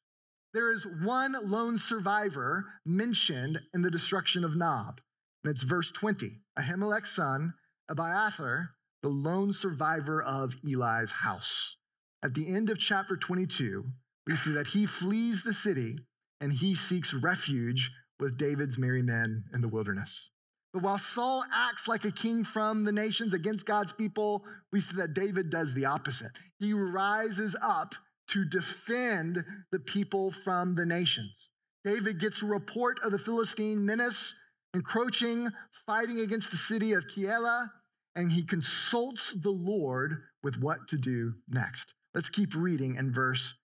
[0.52, 5.00] There is one lone survivor mentioned in the destruction of Nob,
[5.44, 7.54] and it's verse 20 Ahimelech's son,
[7.90, 8.70] Abiathar,
[9.02, 11.76] the lone survivor of Eli's house.
[12.24, 13.84] at the end of chapter 22,
[14.26, 15.98] we see that he flees the city
[16.40, 20.30] and he seeks refuge with David's merry men in the wilderness.
[20.72, 24.96] But while Saul acts like a king from the nations against God's people, we see
[24.96, 26.32] that David does the opposite.
[26.58, 27.94] He rises up
[28.28, 31.50] to defend the people from the nations.
[31.84, 34.34] David gets a report of the Philistine menace
[34.74, 35.48] encroaching,
[35.86, 37.70] fighting against the city of Keilah,
[38.14, 41.94] and he consults the Lord with what to do next.
[42.14, 43.54] Let's keep reading in verse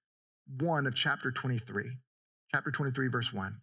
[0.59, 1.85] 1 of chapter 23.
[2.55, 3.57] Chapter 23, verse 1.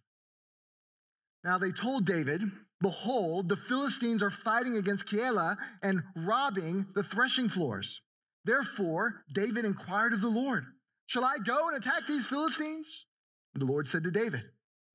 [1.44, 2.42] Now they told David,
[2.80, 8.02] Behold, the Philistines are fighting against Keilah and robbing the threshing floors.
[8.44, 10.64] Therefore, David inquired of the Lord,
[11.10, 13.06] Shall I go and attack these Philistines?
[13.52, 14.44] And the Lord said to David,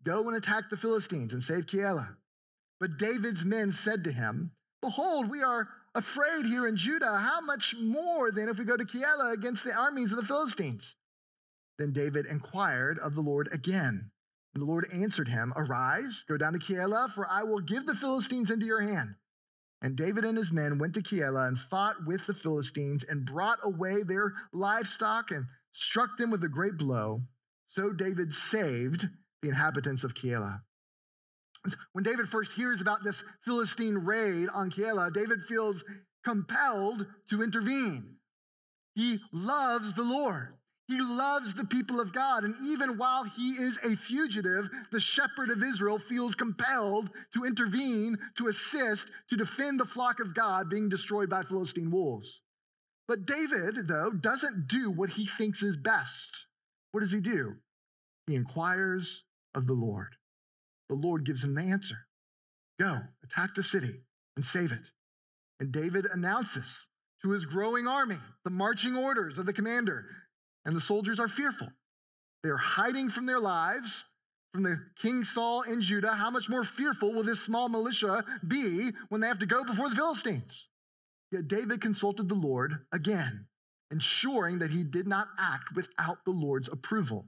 [0.01, 2.15] Go and attack the Philistines and save Keilah.
[2.79, 4.51] But David's men said to him,
[4.81, 7.17] Behold, we are afraid here in Judah.
[7.17, 10.95] How much more then if we go to Keilah against the armies of the Philistines?
[11.77, 14.11] Then David inquired of the Lord again.
[14.53, 17.93] And the Lord answered him, Arise, go down to Keilah, for I will give the
[17.93, 19.15] Philistines into your hand.
[19.81, 23.59] And David and his men went to Keilah and fought with the Philistines and brought
[23.63, 27.21] away their livestock and struck them with a great blow.
[27.67, 29.09] So David saved
[29.41, 30.61] the inhabitants of Keilah.
[31.91, 35.83] When David first hears about this Philistine raid on Keilah, David feels
[36.23, 38.17] compelled to intervene.
[38.93, 40.53] He loves the Lord.
[40.87, 42.43] He loves the people of God.
[42.43, 48.17] And even while he is a fugitive, the shepherd of Israel feels compelled to intervene,
[48.37, 52.43] to assist, to defend the flock of God being destroyed by Philistine wolves.
[53.07, 56.47] But David, though, doesn't do what he thinks is best.
[56.91, 57.55] What does he do?
[58.27, 60.15] He inquires of the Lord.
[60.89, 62.07] The Lord gives him the answer
[62.79, 64.01] Go, attack the city
[64.35, 64.91] and save it.
[65.59, 66.87] And David announces
[67.21, 70.05] to his growing army the marching orders of the commander
[70.65, 71.69] and the soldiers are fearful.
[72.43, 74.05] They are hiding from their lives,
[74.53, 76.13] from the King Saul in Judah.
[76.13, 79.89] How much more fearful will this small militia be when they have to go before
[79.89, 80.69] the Philistines?
[81.31, 83.47] Yet David consulted the Lord again,
[83.91, 87.25] ensuring that he did not act without the Lord's approval.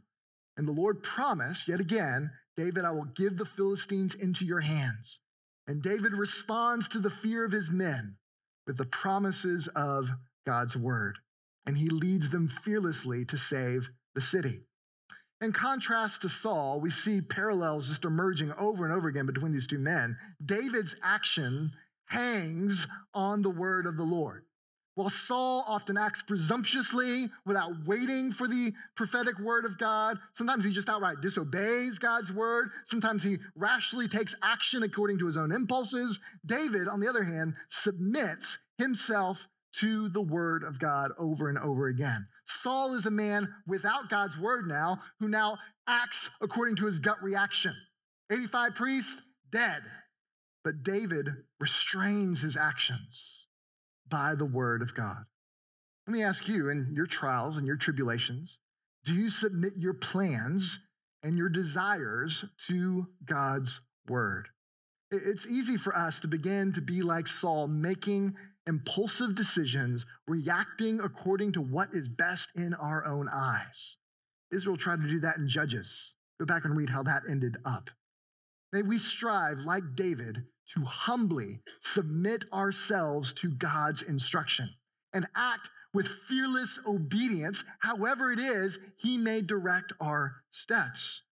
[0.55, 5.21] And the Lord promised, yet again, David, I will give the Philistines into your hands.
[5.67, 8.17] And David responds to the fear of his men
[8.65, 10.12] with the promises of
[10.45, 11.19] God's word
[11.67, 14.62] and he leads them fearlessly to save the city.
[15.41, 19.67] In contrast to Saul, we see parallels just emerging over and over again between these
[19.67, 20.17] two men.
[20.43, 21.73] David's action
[22.08, 24.43] hangs on the word of the Lord.
[24.96, 30.74] While Saul often acts presumptuously without waiting for the prophetic word of God, sometimes he
[30.74, 32.72] just outright disobeys God's word.
[32.84, 36.20] Sometimes he rashly takes action according to his own impulses.
[36.43, 41.86] David, on the other hand, submits himself to the word of God over and over
[41.86, 42.28] again.
[42.46, 47.22] Saul is a man without God's word now, who now acts according to his gut
[47.22, 47.76] reaction.
[48.32, 49.84] 85 priests, dead.
[50.67, 51.30] But David
[51.62, 53.47] restrains his actions
[54.06, 55.23] by the word of God.
[56.06, 58.60] Let me ask you in your trials and your tribulations,
[59.06, 60.86] do you submit your plans
[61.23, 64.49] and your desires to God's word?
[65.10, 68.36] It's easy for us to begin to be like Saul, making
[68.67, 73.95] impulsive decisions, reacting according to what is best in our own eyes.
[74.51, 76.17] Israel tried to do that in Judges.
[76.41, 77.89] Go back and read how that ended up.
[78.73, 84.69] May we strive, like David, to humbly submit ourselves to God's instruction
[85.13, 91.23] and act with fearless obedience, however it is he may direct our steps.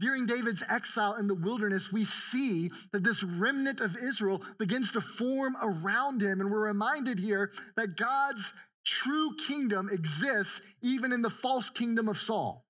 [0.00, 5.00] During David's exile in the wilderness, we see that this remnant of Israel begins to
[5.00, 6.40] form around him.
[6.40, 8.52] And we're reminded here that God's
[8.84, 12.66] true kingdom exists even in the false kingdom of Saul.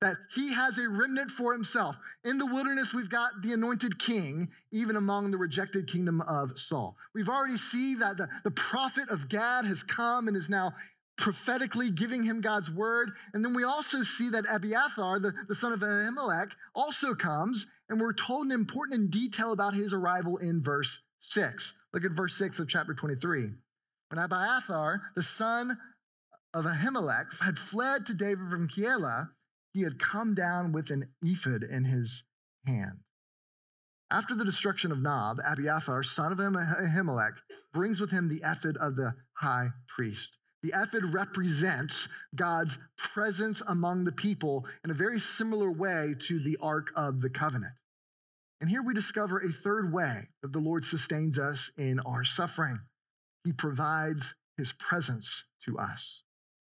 [0.00, 1.96] That he has a remnant for himself.
[2.24, 6.96] In the wilderness, we've got the anointed king, even among the rejected kingdom of Saul.
[7.14, 10.74] We've already seen that the, the prophet of Gad has come and is now
[11.18, 13.10] prophetically giving him God's word.
[13.34, 18.00] And then we also see that Abiathar, the, the son of Ahimelech, also comes, and
[18.00, 21.74] we're told an important detail about his arrival in verse 6.
[21.92, 23.50] Look at verse 6 of chapter 23.
[24.10, 25.76] When Abiathar, the son
[26.54, 29.30] of Ahimelech, had fled to David from Keilah,
[29.72, 32.24] he had come down with an ephod in his
[32.66, 33.00] hand.
[34.10, 37.34] After the destruction of Nob, Abiathar, son of Ahimelech,
[37.74, 40.38] brings with him the ephod of the high priest.
[40.62, 46.56] The ephod represents God's presence among the people in a very similar way to the
[46.60, 47.74] Ark of the Covenant.
[48.60, 52.80] And here we discover a third way that the Lord sustains us in our suffering.
[53.44, 56.24] He provides his presence to us.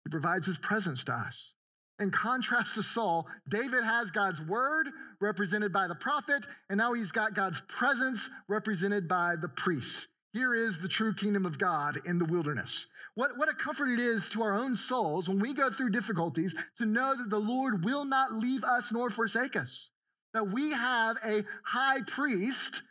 [0.05, 1.55] He provides his presence to us.
[1.99, 4.87] In contrast to Saul, David has God's word
[5.19, 10.07] represented by the prophet, and now he's got God's presence represented by the priest.
[10.31, 12.87] Here is the true kingdom of God in the wilderness.
[13.15, 16.55] What, what a comfort it is to our own souls when we go through difficulties
[16.77, 19.91] to know that the Lord will not leave us nor forsake us.
[20.33, 22.83] That we have a high priest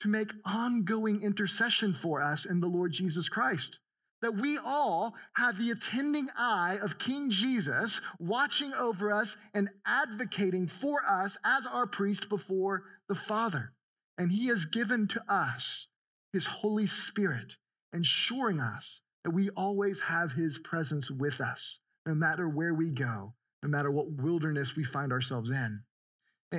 [0.00, 3.80] to make ongoing intercession for us in the Lord Jesus Christ
[4.24, 10.66] that we all have the attending eye of King Jesus watching over us and advocating
[10.66, 13.74] for us as our priest before the Father.
[14.16, 15.88] And he has given to us
[16.32, 17.56] his Holy Spirit,
[17.92, 23.34] ensuring us that we always have his presence with us, no matter where we go,
[23.62, 25.82] no matter what wilderness we find ourselves in.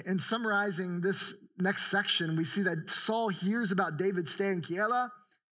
[0.06, 5.10] In summarizing this next section, we see that Saul hears about David staying in.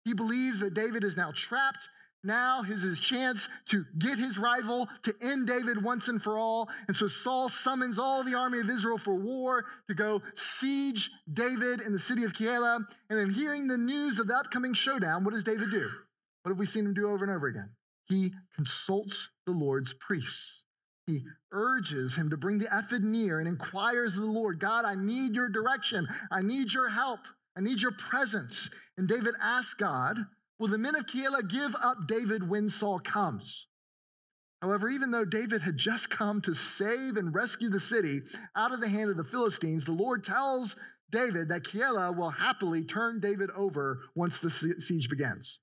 [0.05, 1.89] He believes that David is now trapped
[2.24, 6.70] now is his chance to get his rival, to end David once and for all.
[6.88, 11.82] And so Saul summons all the army of Israel for war to go siege David
[11.82, 12.82] in the city of Keilah.
[13.09, 15.89] And in hearing the news of the upcoming showdown, what does David do?
[16.43, 17.70] What have we seen him do over and over again?
[18.05, 20.65] He consults the Lord's priests.
[21.05, 24.95] He urges him to bring the ephod near and inquires of the Lord God, I
[24.95, 26.07] need your direction.
[26.32, 27.22] I need your help.
[27.57, 28.70] I need your presence.
[28.97, 30.18] And David asks God
[30.60, 33.68] Will the men of Keilah give up David when Saul comes?
[34.62, 38.22] However, even though David had just come to save and rescue the city
[38.55, 40.76] out of the hand of the Philistines, the Lord tells
[41.12, 45.60] David that Keilah will happily turn David over once the siege begins.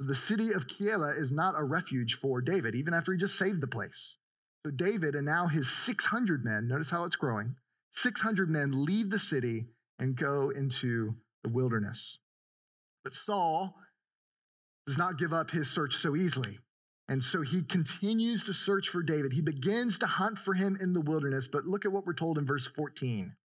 [0.00, 3.38] So the city of Keilah is not a refuge for David, even after he just
[3.38, 4.18] saved the place.
[4.64, 7.56] So David and now his 600 men, notice how it's growing,
[7.92, 9.66] 600 men leave the city
[9.98, 12.18] and go into the wilderness.
[13.04, 13.76] But Saul
[14.86, 16.58] does not give up his search so easily.
[17.08, 19.32] And so he continues to search for David.
[19.34, 21.48] He begins to hunt for him in the wilderness.
[21.48, 23.36] But look at what we're told in verse 14.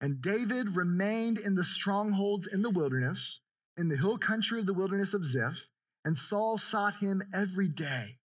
[0.00, 3.40] And David remained in the strongholds in the wilderness,
[3.78, 5.68] in the hill country of the wilderness of Ziph,
[6.04, 8.18] and Saul sought him every day.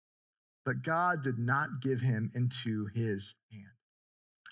[0.65, 3.63] But God did not give him into his hand.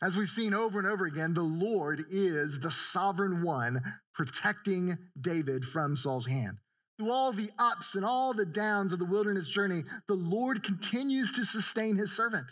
[0.02, 3.82] As we've seen over and over again, the Lord is the sovereign one
[4.14, 6.58] protecting David from Saul's hand.
[6.98, 11.32] Through all the ups and all the downs of the wilderness journey, the Lord continues
[11.34, 12.46] to sustain his servant.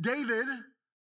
[0.00, 0.46] David,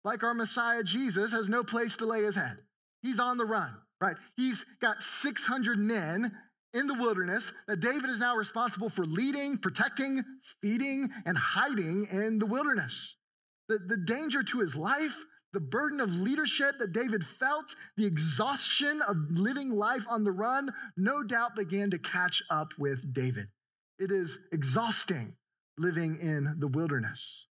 [0.04, 2.58] like our Messiah Jesus, has no place to lay his head.
[3.02, 4.18] He's on the run, right?
[4.36, 6.32] He's got 600 men
[6.74, 10.22] in the wilderness that David is now responsible for leading, protecting,
[10.62, 13.16] feeding, and hiding in the wilderness.
[13.70, 15.16] The, the danger to his life
[15.54, 20.72] the burden of leadership that David felt, the exhaustion of living life on the run,
[20.98, 23.48] no doubt began to catch up with David.
[24.00, 25.36] It is exhausting
[25.78, 27.48] living in the wilderness.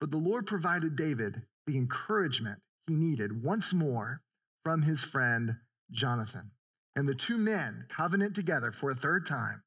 [0.00, 4.22] But the Lord provided David the encouragement he needed once more
[4.64, 5.56] from his friend
[5.90, 6.52] Jonathan.
[6.96, 9.62] And the two men covenant together for a third time,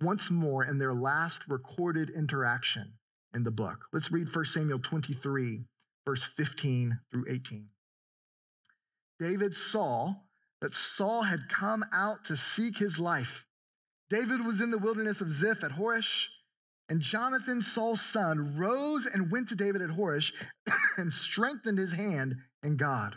[0.00, 2.94] once more in their last recorded interaction
[3.34, 3.86] in the book.
[3.92, 5.64] Let's read 1 Samuel 23,
[6.06, 7.68] verse 15 through 18.
[9.18, 10.14] David saw
[10.60, 13.46] that Saul had come out to seek his life.
[14.10, 16.26] David was in the wilderness of Ziph at Horesh,
[16.88, 20.32] and Jonathan, Saul's son, rose and went to David at Horesh
[20.98, 23.16] and strengthened his hand in God.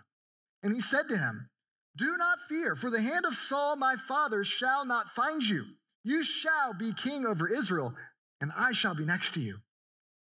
[0.64, 1.50] And he said to him,
[1.96, 5.66] Do not fear, for the hand of Saul my father shall not find you.
[6.04, 7.94] You shall be king over Israel,
[8.40, 9.58] and I shall be next to you.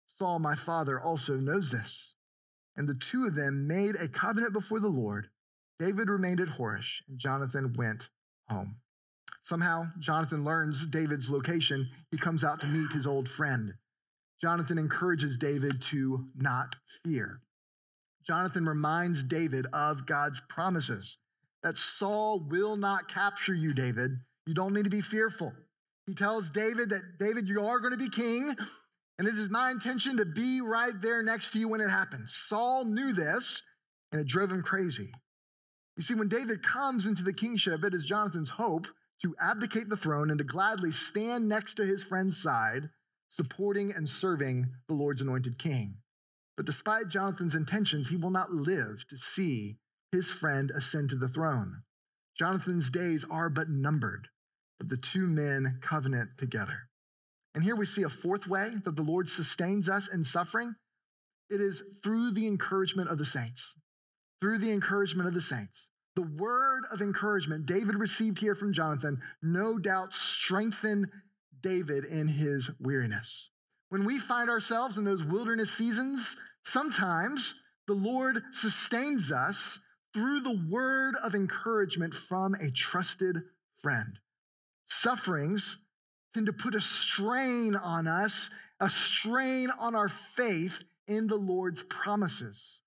[0.06, 2.15] Saul my father also knows this.
[2.76, 5.28] And the two of them made a covenant before the Lord.
[5.78, 8.08] David remained at Horesh, and Jonathan went
[8.48, 8.76] home.
[9.42, 11.88] Somehow, Jonathan learns David's location.
[12.10, 13.74] He comes out to meet his old friend.
[14.40, 17.40] Jonathan encourages David to not fear.
[18.26, 21.18] Jonathan reminds David of God's promises
[21.62, 24.18] that Saul will not capture you, David.
[24.46, 25.52] You don't need to be fearful.
[26.06, 28.52] He tells David that, David, you are going to be king.
[29.18, 32.34] And it is my intention to be right there next to you when it happens.
[32.34, 33.62] Saul knew this,
[34.12, 35.10] and it drove him crazy.
[35.96, 38.86] You see, when David comes into the kingship, it is Jonathan's hope
[39.22, 42.90] to abdicate the throne and to gladly stand next to his friend's side,
[43.30, 45.96] supporting and serving the Lord's anointed king.
[46.56, 49.78] But despite Jonathan's intentions, he will not live to see
[50.12, 51.82] his friend ascend to the throne.
[52.38, 54.28] Jonathan's days are but numbered,
[54.78, 56.90] but the two men covenant together.
[57.56, 60.74] And here we see a fourth way that the Lord sustains us in suffering.
[61.48, 63.74] It is through the encouragement of the saints.
[64.42, 65.88] Through the encouragement of the saints.
[66.16, 71.06] The word of encouragement David received here from Jonathan no doubt strengthened
[71.62, 73.50] David in his weariness.
[73.88, 77.54] When we find ourselves in those wilderness seasons, sometimes
[77.86, 79.80] the Lord sustains us
[80.12, 83.36] through the word of encouragement from a trusted
[83.80, 84.18] friend.
[84.84, 85.85] Sufferings
[86.36, 91.82] tend to put a strain on us, a strain on our faith in the Lord's
[91.82, 92.82] promises.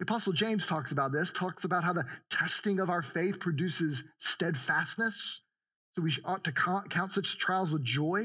[0.00, 4.02] The Apostle James talks about this, talks about how the testing of our faith produces
[4.18, 5.42] steadfastness.
[5.94, 8.22] So we ought to count such trials with joy.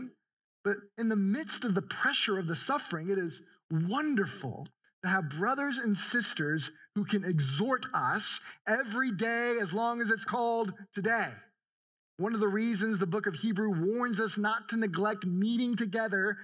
[0.63, 4.67] But in the midst of the pressure of the suffering, it is wonderful
[5.03, 10.25] to have brothers and sisters who can exhort us every day as long as it's
[10.25, 11.29] called today.
[12.17, 16.37] One of the reasons the book of Hebrew warns us not to neglect meeting together,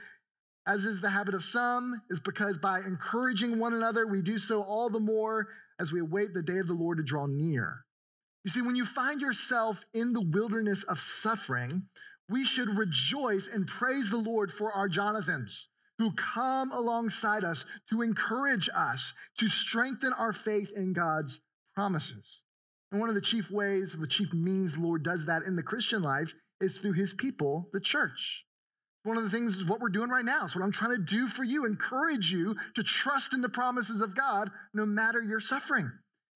[0.68, 4.64] as is the habit of some, is because by encouraging one another, we do so
[4.64, 5.48] all the more
[5.80, 7.86] as we await the day of the Lord to draw near.
[8.44, 11.84] You see, when you find yourself in the wilderness of suffering,
[12.28, 18.02] we should rejoice and praise the Lord for our Jonathans who come alongside us to
[18.02, 21.42] encourage us to strengthen our faith in God's
[21.76, 22.44] promises.
[22.92, 26.02] And one of the chief ways, the chief means Lord does that in the Christian
[26.02, 28.46] life is through his people, the church.
[29.04, 30.44] One of the things is what we're doing right now.
[30.44, 34.02] It's what I'm trying to do for you, encourage you to trust in the promises
[34.02, 35.92] of God no matter your suffering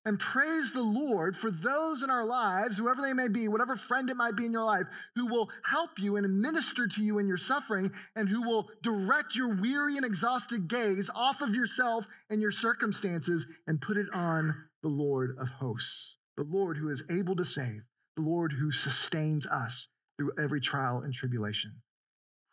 [0.06, 4.10] and praise the Lord for those in our lives, whoever they may be, whatever friend
[4.10, 7.26] it might be in your life, who will help you and minister to you in
[7.26, 12.42] your suffering and who will direct your weary and exhausted gaze off of yourself and
[12.42, 17.36] your circumstances and put it on the Lord of hosts, the Lord who is able
[17.36, 17.82] to save,
[18.16, 21.82] the Lord who sustains us through every trial and tribulation.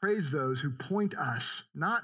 [0.02, 2.02] Praise those who point us not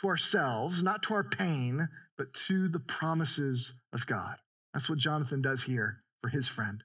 [0.00, 1.88] to ourselves, not to our pain,
[2.18, 4.36] but to the promises of God.
[4.72, 6.82] That's what Jonathan does here for his friend.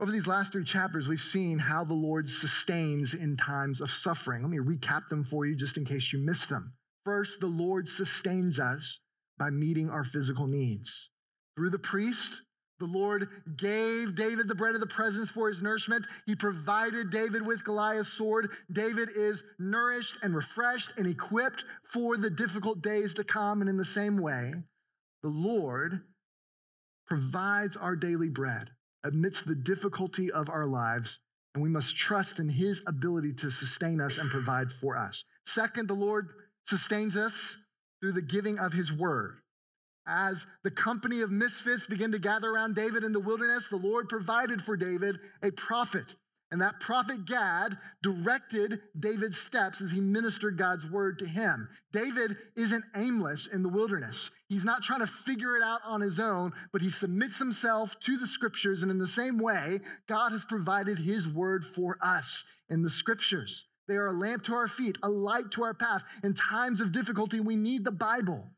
[0.00, 4.42] Over these last three chapters, we've seen how the Lord sustains in times of suffering.
[4.42, 6.74] Let me recap them for you just in case you missed them.
[7.04, 9.00] First, the Lord sustains us
[9.38, 11.10] by meeting our physical needs.
[11.56, 12.42] Through the priest,
[12.80, 16.06] the Lord gave David the bread of the presence for his nourishment.
[16.26, 18.50] He provided David with Goliath's sword.
[18.70, 23.60] David is nourished and refreshed and equipped for the difficult days to come.
[23.60, 24.54] And in the same way,
[25.22, 26.02] the Lord
[27.06, 28.70] provides our daily bread
[29.02, 31.20] amidst the difficulty of our lives,
[31.54, 35.24] and we must trust in his ability to sustain us and provide for us.
[35.46, 36.32] Second, the Lord
[36.64, 37.64] sustains us
[38.00, 39.38] through the giving of his word.
[40.08, 44.08] As the company of misfits begin to gather around David in the wilderness, the Lord
[44.08, 46.16] provided for David a prophet
[46.50, 51.68] and that prophet Gad directed David's steps as he ministered God's word to him.
[51.92, 54.30] David isn't aimless in the wilderness.
[54.48, 58.16] He's not trying to figure it out on his own, but he submits himself to
[58.16, 58.82] the scriptures.
[58.82, 63.66] And in the same way, God has provided his word for us in the scriptures.
[63.86, 66.02] They are a lamp to our feet, a light to our path.
[66.22, 68.50] In times of difficulty, we need the Bible.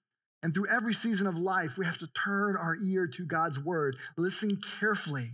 [0.43, 3.97] And through every season of life, we have to turn our ear to God's word,
[4.17, 5.33] listen carefully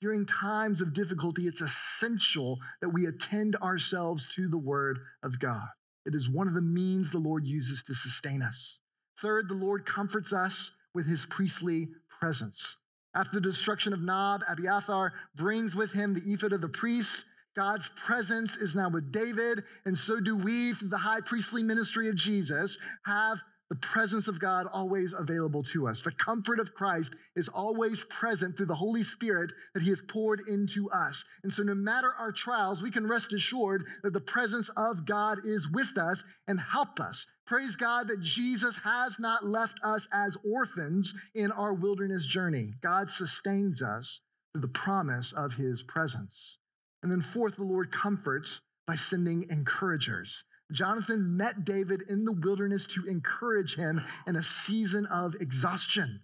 [0.00, 5.66] during times of difficulty, it's essential that we attend ourselves to the word of God.
[6.06, 8.80] It is one of the means the Lord uses to sustain us.
[9.20, 11.88] Third, the Lord comforts us with his priestly
[12.20, 12.76] presence.
[13.14, 17.24] After the destruction of Nob, Abiathar brings with him the ephod of the priest.
[17.56, 22.08] God's presence is now with David, and so do we, through the high priestly ministry
[22.08, 26.00] of Jesus, have the presence of God always available to us.
[26.00, 30.40] The comfort of Christ is always present through the Holy Spirit that He has poured
[30.48, 31.24] into us.
[31.42, 35.40] And so, no matter our trials, we can rest assured that the presence of God
[35.44, 37.26] is with us and help us.
[37.46, 42.72] Praise God that Jesus has not left us as orphans in our wilderness journey.
[42.82, 44.20] God sustains us
[44.52, 46.58] through the promise of His presence.
[47.02, 50.44] And then, fourth, the Lord comforts by sending encouragers.
[50.72, 56.20] Jonathan met David in the wilderness to encourage him in a season of exhaustion.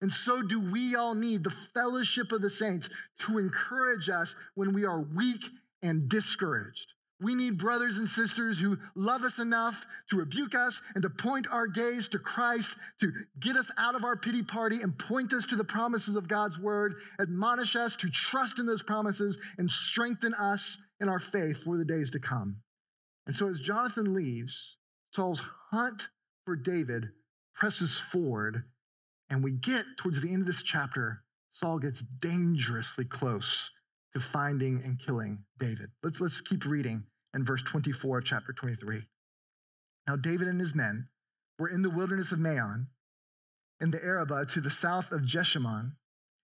[0.00, 2.88] And so do we all need the fellowship of the saints
[3.20, 5.42] to encourage us when we are weak
[5.82, 6.92] and discouraged.
[7.20, 11.48] We need brothers and sisters who love us enough to rebuke us and to point
[11.50, 15.44] our gaze to Christ, to get us out of our pity party and point us
[15.46, 20.32] to the promises of God's word, admonish us to trust in those promises, and strengthen
[20.34, 22.58] us in our faith for the days to come.
[23.28, 24.78] And so as Jonathan leaves,
[25.12, 26.08] Saul's hunt
[26.44, 27.10] for David
[27.54, 28.64] presses forward,
[29.28, 33.70] and we get towards the end of this chapter, Saul gets dangerously close
[34.14, 35.90] to finding and killing David.
[36.02, 37.04] Let's, let's keep reading
[37.34, 39.02] in verse 24 of chapter 23.
[40.06, 41.08] Now, David and his men
[41.58, 42.86] were in the wilderness of Maon,
[43.78, 45.96] in the Arabah to the south of Jeshimon,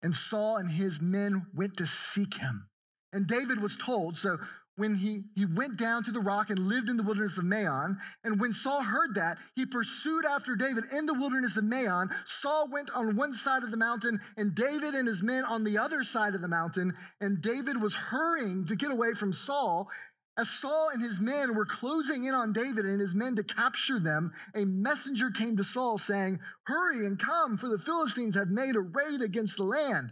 [0.04, 2.70] and Saul and his men went to seek him.
[3.12, 4.38] And David was told, So
[4.78, 7.98] when he, he went down to the rock and lived in the wilderness of Maon.
[8.24, 12.10] And when Saul heard that, he pursued after David in the wilderness of Maon.
[12.26, 15.80] Saul went on one side of the mountain, and David and his men on the
[15.80, 16.94] other side of the mountain.
[17.20, 19.90] And David was hurrying to get away from Saul.
[20.38, 24.00] As Saul and his men were closing in on David and his men to capture
[24.00, 28.76] them, a messenger came to Saul saying, Hurry and come, for the Philistines have made
[28.76, 30.12] a raid against the land.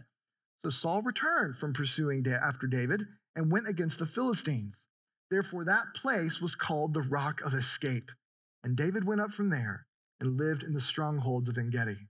[0.64, 3.02] So Saul returned from pursuing after David
[3.36, 4.88] and went against the Philistines.
[5.30, 8.10] Therefore, that place was called the Rock of Escape.
[8.64, 9.86] And David went up from there
[10.18, 12.08] and lived in the strongholds of En Gedi.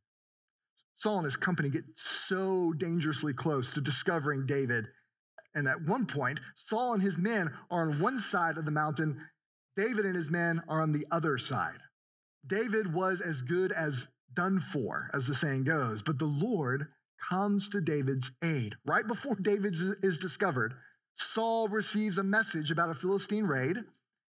[0.94, 4.86] Saul and his company get so dangerously close to discovering David.
[5.54, 9.20] And at one point, Saul and his men are on one side of the mountain,
[9.76, 11.80] David and his men are on the other side.
[12.46, 16.86] David was as good as done for, as the saying goes, but the Lord
[17.28, 18.76] comes to David's aid.
[18.86, 20.74] Right before David is discovered,
[21.16, 23.78] Saul receives a message about a Philistine raid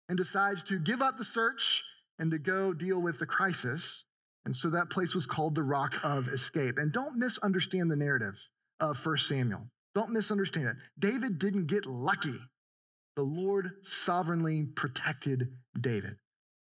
[0.09, 1.83] and decides to give up the search
[2.17, 4.05] and to go deal with the crisis.
[4.45, 6.77] And so that place was called the Rock of Escape.
[6.77, 8.47] And don't misunderstand the narrative
[8.79, 9.67] of 1 Samuel.
[9.93, 10.75] Don't misunderstand it.
[10.97, 12.39] David didn't get lucky.
[13.15, 16.17] The Lord sovereignly protected David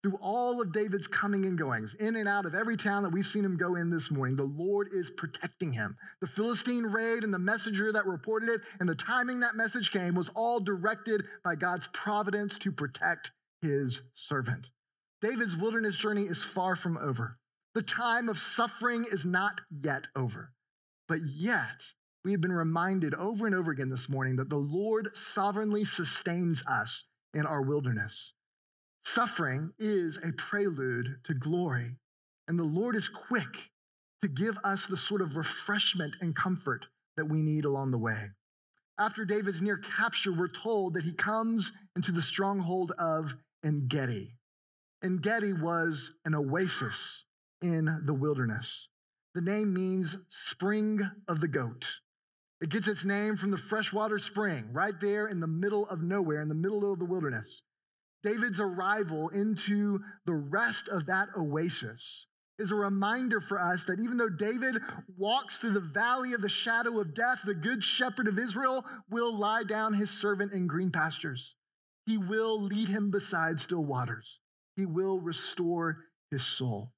[0.03, 3.27] through all of David's coming and goings, in and out of every town that we've
[3.27, 5.97] seen him go in this morning, the Lord is protecting him.
[6.21, 10.15] The Philistine raid and the messenger that reported it and the timing that message came
[10.15, 13.31] was all directed by God's providence to protect
[13.61, 14.71] his servant.
[15.21, 17.39] David's wilderness journey is far from over.
[17.75, 20.53] The time of suffering is not yet over.
[21.09, 21.93] But yet,
[22.25, 26.65] we have been reminded over and over again this morning that the Lord sovereignly sustains
[26.67, 28.35] us in our wilderness.
[29.05, 31.97] Suffering is a prelude to glory,
[32.47, 33.71] and the Lord is quick
[34.23, 36.87] to give us the sort of refreshment and comfort
[37.17, 38.31] that we need along the way.
[38.99, 43.35] After David's near capture, we're told that he comes into the stronghold of
[43.65, 44.35] En Gedi.
[45.03, 47.25] Engedi was an oasis
[47.61, 48.89] in the wilderness.
[49.35, 52.01] The name means spring of the goat.
[52.61, 56.41] It gets its name from the freshwater spring right there in the middle of nowhere,
[56.41, 57.65] in the middle of the wilderness.
[58.23, 62.27] David's arrival into the rest of that oasis
[62.59, 64.77] is a reminder for us that even though David
[65.17, 69.37] walks through the valley of the shadow of death, the good shepherd of Israel will
[69.37, 71.57] lie down his servant in green pastures.
[72.07, 74.41] He will lead him beside still waters.
[74.77, 75.99] He will restore
[76.31, 76.93] his soul.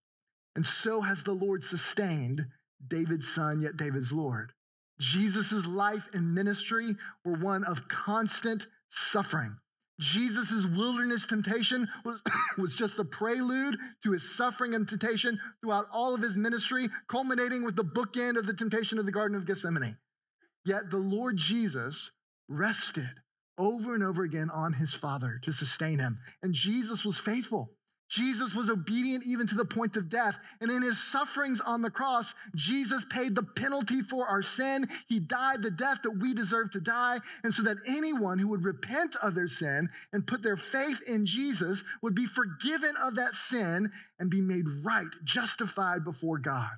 [0.54, 2.46] And so has the Lord sustained
[2.86, 4.52] David's son, yet David's Lord.
[5.00, 6.94] Jesus' life and ministry
[7.24, 9.56] were one of constant suffering.
[10.00, 12.20] Jesus' wilderness temptation was,
[12.58, 17.64] was just the prelude to his suffering and temptation throughout all of his ministry, culminating
[17.64, 19.96] with the bookend of the temptation of the Garden of Gethsemane.
[20.64, 22.10] Yet the Lord Jesus
[22.48, 23.08] rested
[23.56, 26.18] over and over again on his Father to sustain him.
[26.42, 27.70] And Jesus was faithful.
[28.08, 30.36] Jesus was obedient even to the point of death.
[30.60, 34.86] And in his sufferings on the cross, Jesus paid the penalty for our sin.
[35.08, 37.18] He died the death that we deserve to die.
[37.42, 41.26] And so that anyone who would repent of their sin and put their faith in
[41.26, 46.70] Jesus would be forgiven of that sin and be made right, justified before God.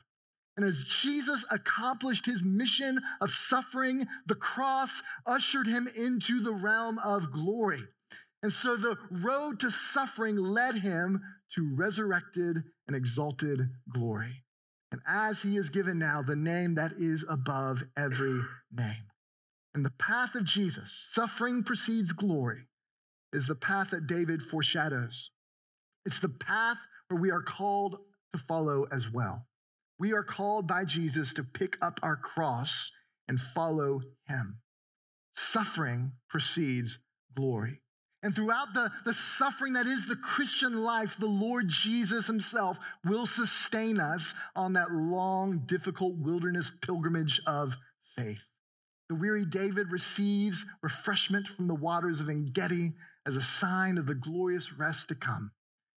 [0.57, 6.99] And as Jesus accomplished his mission of suffering, the cross ushered him into the realm
[7.05, 7.83] of glory.
[8.43, 11.23] And so the road to suffering led him
[11.55, 13.61] to resurrected and exalted
[13.93, 14.45] glory.
[14.93, 18.41] And as he is given now the name that is above every
[18.73, 19.11] name.
[19.75, 22.69] And the path of Jesus, suffering precedes glory,
[23.33, 25.31] is the path that David foreshadows.
[26.07, 26.79] It's the path
[27.09, 27.99] where we are called
[28.33, 29.47] to follow as well.
[29.99, 32.93] We are called by Jesus to pick up our cross
[33.29, 34.61] and follow him.
[35.35, 37.01] Suffering precedes
[37.35, 37.81] glory.
[38.23, 43.27] And throughout the, the suffering that is the Christian life, the Lord Jesus himself will
[43.27, 47.77] sustain us on that long, difficult wilderness pilgrimage of
[48.17, 48.47] faith.
[49.09, 52.95] The weary David receives refreshment from the waters of En Gedi
[53.25, 55.53] as a sign of the glorious rest to come.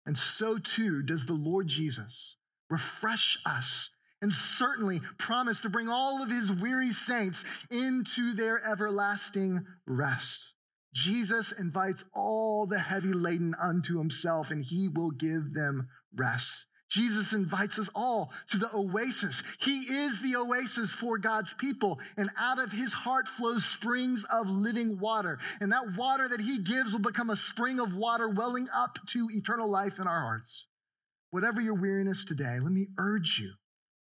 [0.05, 2.37] And so too does the Lord Jesus
[2.69, 3.91] refresh us
[4.21, 10.55] and certainly promise to bring all of his weary saints into their everlasting rest.
[10.95, 16.67] Jesus invites all the heavy laden unto himself, and he will give them rest.
[16.89, 19.43] Jesus invites us all to the oasis.
[19.61, 24.49] He is the oasis for God's people, and out of his heart flows springs of
[24.49, 25.39] living water.
[25.61, 29.29] And that water that he gives will become a spring of water welling up to
[29.31, 30.67] eternal life in our hearts.
[31.31, 33.53] Whatever your weariness today, let me urge you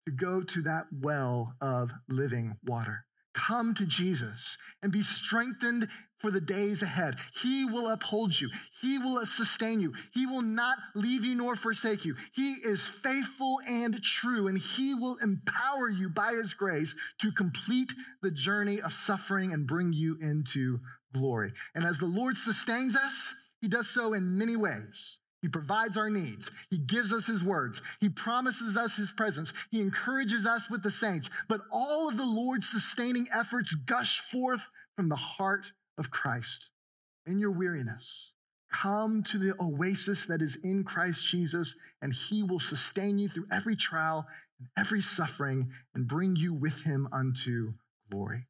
[0.06, 3.06] to go to that well of living water.
[3.34, 5.88] Come to Jesus and be strengthened
[6.20, 7.16] for the days ahead.
[7.42, 8.50] He will uphold you.
[8.82, 9.94] He will sustain you.
[10.14, 12.16] He will not leave you nor forsake you.
[12.34, 17.94] He is faithful and true, and He will empower you by His grace to complete
[18.22, 20.80] the journey of suffering and bring you into
[21.14, 21.54] glory.
[21.74, 25.20] And as the Lord sustains us, He does so in many ways.
[25.42, 26.52] He provides our needs.
[26.70, 27.82] He gives us his words.
[28.02, 29.54] He promises us his presence.
[29.72, 31.30] He encourages us with the saints.
[31.48, 34.62] But all of the Lord's sustaining efforts gush forth
[34.98, 36.72] from the heart of Christ.
[37.28, 38.34] In your weariness,
[38.72, 43.48] come to the oasis that is in Christ Jesus, and he will sustain you through
[43.52, 44.26] every trial
[44.58, 47.74] and every suffering and bring you with him unto
[48.10, 48.48] glory.